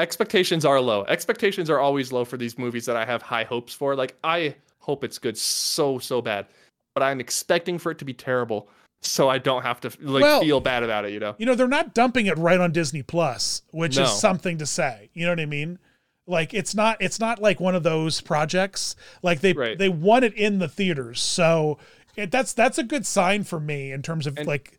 [0.01, 1.03] Expectations are low.
[1.05, 3.95] Expectations are always low for these movies that I have high hopes for.
[3.95, 6.47] Like I hope it's good so so bad,
[6.95, 8.67] but I'm expecting for it to be terrible,
[9.01, 11.11] so I don't have to like Well- feel bad about it.
[11.13, 11.35] You know?
[11.37, 14.03] You know, they're not dumping it right on Disney Plus, which No.
[14.03, 15.09] is something to say.
[15.13, 15.79] You know what I mean?
[16.27, 18.95] Like it's not it's not like one of those projects.
[19.21, 19.77] Like they Right.
[19.77, 21.21] they want it in the theaters.
[21.21, 21.77] So
[22.15, 24.77] it, that's that's a good sign for me in terms of And- like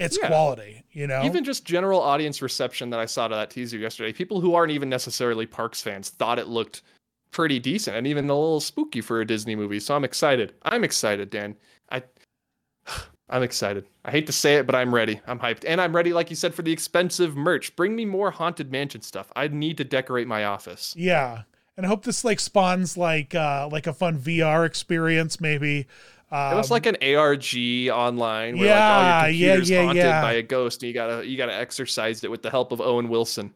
[0.00, 0.28] its Yeah.
[0.28, 1.22] quality, you know?
[1.24, 4.72] Even just general audience reception that I saw to that teaser yesterday, people who aren't
[4.72, 6.82] even necessarily Parks fans thought it looked
[7.30, 9.78] pretty decent and even a little spooky for a Disney movie.
[9.78, 10.54] So I'm excited.
[10.62, 11.54] I'm excited, Dan.
[11.90, 12.02] I
[13.32, 13.86] I'm excited.
[14.04, 15.20] I hate to say it, but I'm ready.
[15.28, 15.64] I'm hyped.
[15.64, 17.76] And I'm ready, like you said, for the expensive merch.
[17.76, 19.30] Bring me more Haunted Mansion stuff.
[19.36, 20.94] I need to decorate my office.
[20.96, 21.42] Yeah.
[21.76, 25.86] And I hope this like spawns like uh like a fun VR experience maybe.
[26.30, 27.54] Um, It was like an ARG
[27.92, 30.22] online where yeah, like, oh, yeah, your computer's yeah, haunted yeah.
[30.22, 33.08] by a ghost and you gotta you gotta exercise it with the help of Owen
[33.08, 33.52] Wilson.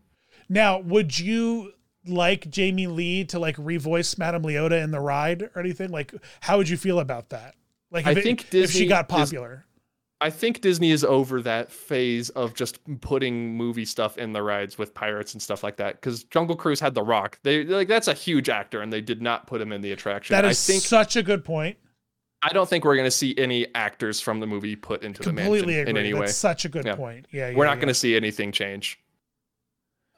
[0.48, 1.72] Now, would you
[2.06, 5.90] like Jamie Lee to like revoice Madame Leota in the ride or anything?
[5.90, 7.54] Like, how would you feel about that?
[7.90, 9.66] Like, I if, it- think if she got popular.
[10.20, 14.78] I think Disney is over that phase of just putting movie stuff in the rides
[14.78, 15.96] with pirates and stuff like that.
[15.96, 17.38] Because Jungle Cruise had The Rock.
[17.42, 20.34] They like that's a huge actor, and they did not put him in the attraction.
[20.34, 21.76] That is I think such a good point.
[22.44, 25.32] I don't think we're going to see any actors from the movie put into the
[25.32, 25.90] mansion Completely agree.
[25.90, 26.26] in any That's way.
[26.28, 26.94] such a good Yeah.
[26.96, 27.26] point.
[27.32, 27.76] Yeah, yeah we're not yeah.
[27.76, 29.00] going to see anything change.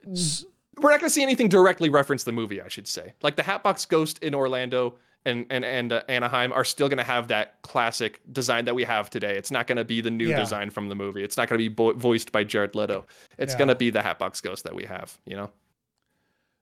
[0.05, 2.61] We're not going to see anything directly reference the movie.
[2.61, 6.65] I should say, like the Hatbox Ghost in Orlando and and and uh, Anaheim are
[6.65, 9.37] still going to have that classic design that we have today.
[9.37, 11.25] It's not going to be the new design from the movie.
[11.25, 13.07] It's not going to be vo- voiced by Jared Leto.
[13.39, 15.17] It's going to be the Hatbox Ghost that we have.
[15.27, 15.51] You know.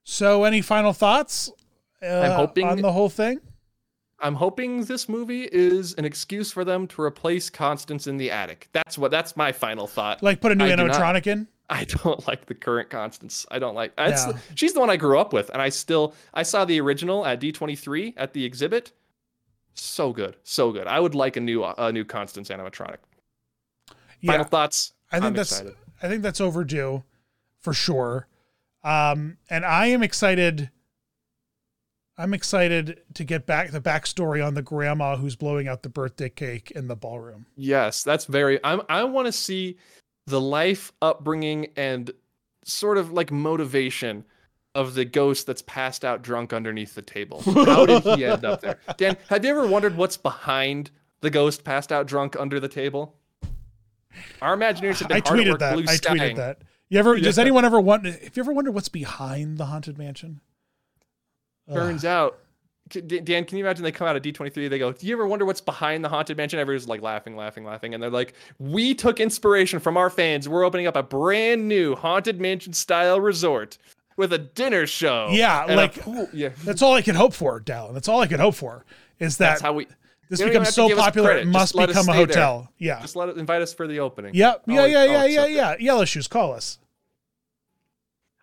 [0.05, 1.51] So, any final thoughts?
[2.03, 3.41] Uh, hoping- on the whole thing.
[4.25, 8.69] I'm hoping this movie is an excuse for them to replace Constance in the attic.
[8.73, 9.11] That's what.
[9.11, 10.23] That's my final thought.
[10.23, 11.47] Like, put a new I do not- animatronic in.
[11.71, 13.47] I don't like the current Constance.
[13.51, 13.93] I don't like.
[13.99, 14.39] It's, Yeah.
[14.55, 16.15] She's the one I grew up with, and I still.
[16.33, 18.93] I saw the original at D23 at the exhibit.
[19.75, 20.87] So good, so good.
[20.87, 22.97] I would like a new a new Constance animatronic.
[24.21, 24.93] Yeah, Final thoughts.
[25.13, 25.75] I think I'm that's excited.
[26.03, 27.03] I think that's overdue,
[27.61, 28.27] for sure.
[28.83, 30.71] Um, and I am excited.
[32.17, 36.29] I'm excited to get back the backstory on the grandma who's blowing out the birthday
[36.29, 37.47] cake in the ballroom.
[37.57, 38.61] Yes, that's very.
[38.63, 38.83] I'm.
[38.89, 39.79] I want to see
[40.27, 42.11] the life, upbringing, and
[42.65, 44.25] sort of like motivation
[44.75, 47.43] of the ghost that's passed out drunk underneath the table.
[47.43, 48.79] How did he end up there?
[48.97, 50.91] Dan, have you ever wondered what's behind
[51.21, 53.17] the ghost passed out drunk under the table?
[54.41, 55.79] Our Imagineers have been I tweeted that.
[55.79, 56.63] I tweeted that.
[56.89, 57.19] You ever?
[57.19, 58.07] Does anyone ever want?
[58.07, 60.41] Have you ever wondered what's behind the haunted mansion?
[61.71, 61.77] Ugh.
[61.77, 62.39] Turns out,
[62.91, 64.69] Dan, can you imagine they come out of D23?
[64.69, 66.59] They go, Do you ever wonder what's behind the Haunted Mansion?
[66.61, 67.95] Everyone's like laughing, laughing, laughing.
[67.95, 70.49] And they're like, We took inspiration from our fans.
[70.49, 73.79] We're opening up a brand new Haunted Mansion style resort
[74.17, 75.29] with a dinner show.
[75.31, 76.51] Yeah, like- pool." yeah.
[76.65, 77.95] That's all I could hope for, Dallin.
[77.95, 78.85] That's all I could hope for.
[79.19, 79.87] Is that That's how we
[80.29, 82.27] this you don't even becomes so popular it must become a stay there.
[82.27, 82.73] hotel.
[82.79, 83.01] Yeah.
[83.01, 84.35] just let it invite us for the opening.
[84.35, 84.63] Yep.
[84.67, 84.81] Yeah.
[84.83, 84.99] I'll- Yeah.
[85.01, 85.25] I'll Yeah.
[85.27, 85.45] Yeah.
[85.47, 85.51] it.
[85.53, 85.77] Yeah.
[85.79, 86.29] Yellow shoes.
[86.29, 86.79] Call us.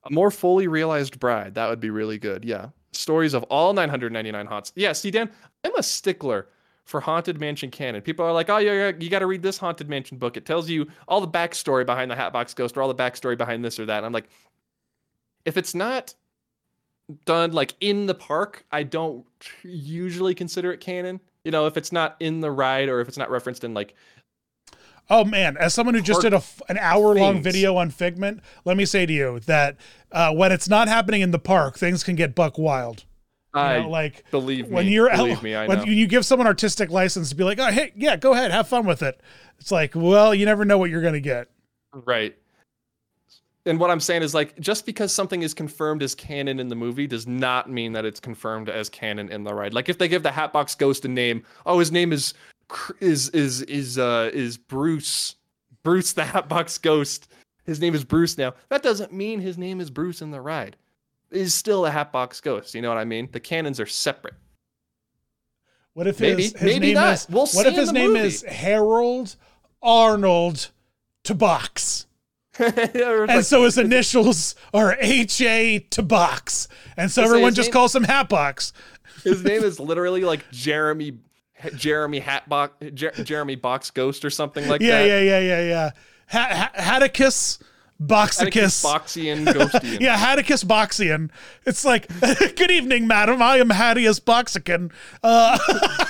[0.05, 1.53] A more fully realized bride.
[1.55, 2.43] That would be really good.
[2.43, 2.69] Yeah.
[2.93, 4.73] Stories of all 999 haunts.
[4.75, 4.93] Yeah.
[4.93, 5.29] See, Dan,
[5.63, 6.47] I'm a stickler
[6.83, 8.01] for Haunted Mansion canon.
[8.01, 10.35] People are like, oh, yeah, you got to read this Haunted Mansion book.
[10.35, 13.63] It tells you all the backstory behind the Hatbox Ghost or all the backstory behind
[13.63, 13.97] this or that.
[13.97, 14.29] And I'm like,
[15.45, 16.13] if it's not
[17.25, 19.25] done like in the park, I don't
[19.63, 21.19] usually consider it canon.
[21.43, 23.95] You know, if it's not in the ride or if it's not referenced in like
[25.11, 27.43] Oh man, as someone who just did a an hour long things.
[27.43, 29.75] video on Figment, let me say to you that
[30.13, 33.03] uh, when it's not happening in the park, things can get buck wild.
[33.53, 34.73] You I know, like believe me.
[34.73, 37.71] when you're believe me, I when you give someone artistic license to be like, oh
[37.71, 39.19] hey, yeah, go ahead, have fun with it.
[39.59, 41.49] It's like, well, you never know what you're gonna get.
[41.93, 42.37] Right.
[43.65, 46.75] And what I'm saying is like just because something is confirmed as canon in the
[46.75, 49.73] movie does not mean that it's confirmed as canon in the ride.
[49.73, 52.33] Like if they give the Hatbox Ghost a name, oh his name is
[52.99, 55.35] is is is uh is Bruce
[55.83, 57.27] Bruce the Hatbox Ghost.
[57.63, 58.53] His name is Bruce now.
[58.69, 60.75] That doesn't mean his name is Bruce in the ride.
[61.31, 62.73] He's still a Hatbox Ghost.
[62.75, 63.29] You know what I mean?
[63.31, 64.33] The canons are separate.
[65.93, 67.13] What if Maybe, his, his maybe name not.
[67.13, 68.25] is We'll what if his name movie.
[68.27, 69.35] is Harold
[69.81, 70.69] Arnold
[71.23, 72.05] Tabox?
[72.59, 76.67] And like- so his initials are H A Tabox.
[76.97, 78.73] And so everyone just name- calls him Hatbox.
[79.23, 81.17] His name is literally like Jeremy
[81.75, 85.07] Jeremy Hatbox Jer- Jeremy Box Ghost or something like yeah, that.
[85.07, 85.89] yeah, yeah, yeah, yeah.
[86.29, 87.61] Ha- ha- Hatticus
[88.01, 88.83] Boxicus.
[88.83, 89.99] Boxian Ghostian.
[90.01, 91.29] Yeah, Hatticus Boxian.
[91.65, 92.07] It's like,
[92.55, 93.41] good evening, madam.
[93.41, 94.91] I am Hattius Boxican.
[95.21, 95.57] Uh,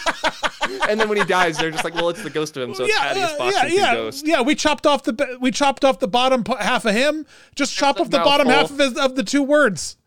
[0.90, 2.86] And then when he dies, they're just like, well, it's the ghost of him, so
[2.86, 4.28] it's yeah, Thaddeus uh, yeah, yeah, Ghost.
[4.28, 4.42] yeah.
[4.42, 7.26] We chopped off the we chopped off the bottom half of him.
[7.56, 9.98] Just chop off the bottom half of, his, of the two words.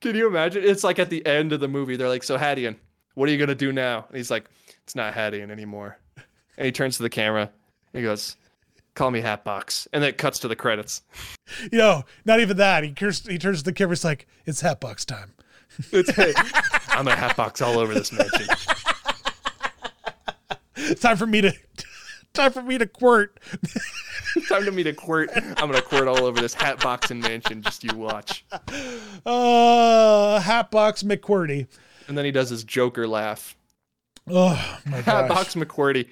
[0.00, 0.62] Can you imagine?
[0.64, 2.76] It's like at the end of the movie, they're like, so Hadian,
[3.14, 4.06] what are you gonna do now?
[4.08, 4.44] And he's like,
[4.82, 5.98] it's not Hadian anymore.
[6.56, 7.50] And he turns to the camera.
[7.92, 8.36] He goes,
[8.94, 9.88] call me Hatbox.
[9.92, 11.02] And then it cuts to the credits.
[11.72, 12.84] You know, not even that.
[12.84, 13.92] He turns he turns to the camera.
[13.92, 15.32] He's like, "It's Hatbox time."
[15.92, 16.10] It's,
[16.88, 18.46] I'm a Hatbox all over this mansion.
[20.76, 21.52] It's time for me to
[22.32, 23.38] time for me to quirt.
[24.48, 25.30] Time to me to quirt.
[25.34, 27.62] I'm gonna quirt all over this hatbox and mansion.
[27.62, 28.44] Just you watch.
[29.26, 31.66] Uh, Hatbox McQuirty.
[32.10, 33.56] And then he does his Joker laugh.
[34.28, 35.04] Oh my gosh.
[35.04, 36.08] Hatbox McQuarty.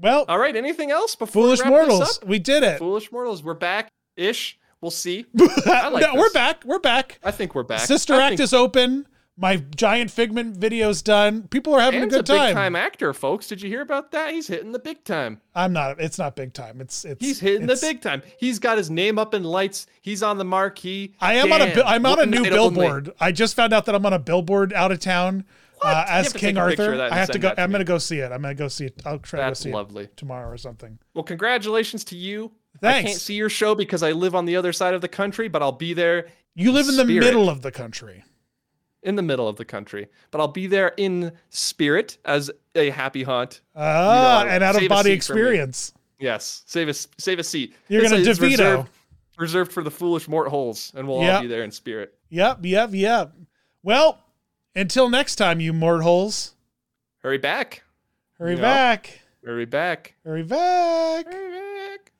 [0.00, 0.56] Well, All right.
[0.56, 2.24] Anything else before foolish we mortals, up?
[2.26, 2.78] we did it.
[2.78, 3.42] Foolish mortals.
[3.42, 4.58] We're back ish.
[4.80, 5.26] We'll see.
[5.66, 6.64] I like no, we're back.
[6.64, 7.18] We're back.
[7.22, 7.80] I think we're back.
[7.80, 9.06] Sister I Act think is open.
[9.42, 11.48] My giant figment video's done.
[11.48, 12.54] People are having Dan's a a good big time.
[12.54, 13.48] time actor, folks.
[13.48, 14.32] Did you hear about that?
[14.32, 15.40] He's hitting the big time.
[15.52, 16.00] I'm not.
[16.00, 16.80] It's not big time.
[16.80, 17.20] It's it's.
[17.20, 18.22] He's hitting the big time.
[18.38, 19.88] He's got his name up in lights.
[20.00, 21.16] He's on the marquee.
[21.20, 21.74] I am on a.
[21.74, 22.76] Dan, I'm on a new night only.
[22.76, 23.10] billboard.
[23.18, 25.44] I just found out that I'm on a billboard out of town
[25.82, 26.92] uh, as King a Arthur.
[26.92, 27.52] of that and I have to go.
[27.52, 28.30] to I'm gonna go see it.
[28.30, 29.02] I'm gonna go see it.
[29.04, 30.04] I'll try That's to go see lovely.
[30.04, 31.00] it tomorrow or something.
[31.14, 32.52] Well, congratulations to you.
[32.80, 33.06] Thanks.
[33.06, 35.48] I can't see your show because I live on the other side of the country,
[35.48, 38.22] but I'll be there You live in the middle of the country.
[39.02, 40.08] In the middle of the country.
[40.30, 43.60] But I'll be there in spirit as a happy haunt.
[43.76, 45.40] Ah, know, and out of body seat for me.
[45.40, 45.92] experience.
[46.18, 47.74] Yes, save a save a seat.
[47.88, 48.50] You're It's gonna it's DeVito.
[48.50, 48.88] reserved,
[49.38, 51.34] reserved for the foolish mort holes, and we'll Yep.
[51.34, 52.14] all be there in spirit.
[52.30, 53.32] Yep, yep, yep.
[53.82, 54.18] Well,
[54.76, 56.54] until next time, you mort holes.
[57.18, 57.82] Hurry back.
[58.38, 59.20] Hurry back.
[59.44, 60.14] Hurry back.
[60.24, 61.26] Hurry back.
[61.26, 61.26] Hurry
[61.98, 62.12] back.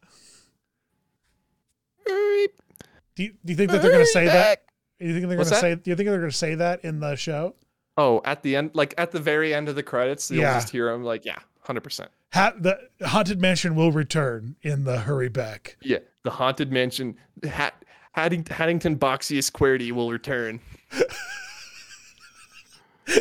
[2.06, 2.48] Hurry
[3.14, 4.32] Do you, do you think that they're going to say that?
[4.32, 4.60] back.
[4.66, 4.71] Do
[5.06, 5.74] you think they're going to say?
[5.74, 7.54] Do you think they're going to say that in the show?
[7.96, 10.54] Oh, at the end, like at the very end of the credits, you'll Yeah.
[10.54, 12.10] just hear him like, yeah, hundred percent.
[12.32, 15.76] Ha- the haunted mansion will return in the hurry back.
[15.82, 17.74] Yeah, the haunted mansion, Hat,
[18.12, 20.60] Hadding, Haddington Boxius QWERTY will return.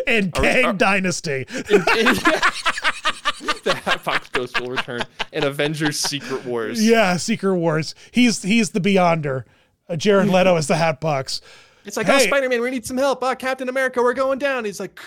[0.08, 1.46] And Are we- Kang are- Dynasty.
[1.50, 1.84] In- in-
[3.64, 5.02] the Hatbox Ghost will return
[5.34, 6.84] in Avengers: Secret Wars.
[6.88, 7.96] Yeah, Secret Wars.
[8.12, 9.44] He's he's the Beyonder.
[9.90, 11.42] Uh, Jared Leto is the Hatbox.
[11.86, 12.24] It's like, oh, Hey.
[12.24, 13.24] oh, Spider Man, we need some help.
[13.24, 14.66] Oh, Captain America, we're going down.
[14.66, 15.00] He's like,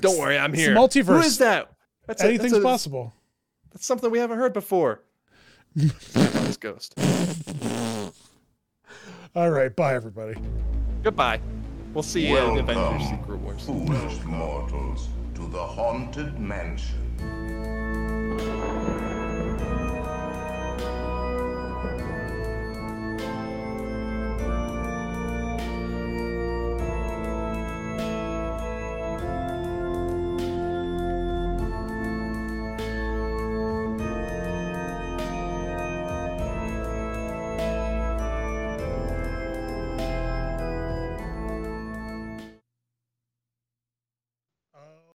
[0.00, 0.74] don't worry, I'm here.
[0.74, 1.06] the multiverse.
[1.06, 1.70] Who is that?
[2.06, 3.12] That's a- Anything's that's a- possible.
[3.72, 5.02] That's something we haven't heard before.
[6.14, 6.94] Hatbox Ghost.
[9.34, 10.34] All right, bye everybody.
[11.02, 11.40] Goodbye.
[11.92, 13.62] We'll see you in Avengers: Welcome, Secret Wars.
[13.62, 17.85] foolish mortals, to the Haunted Mansion.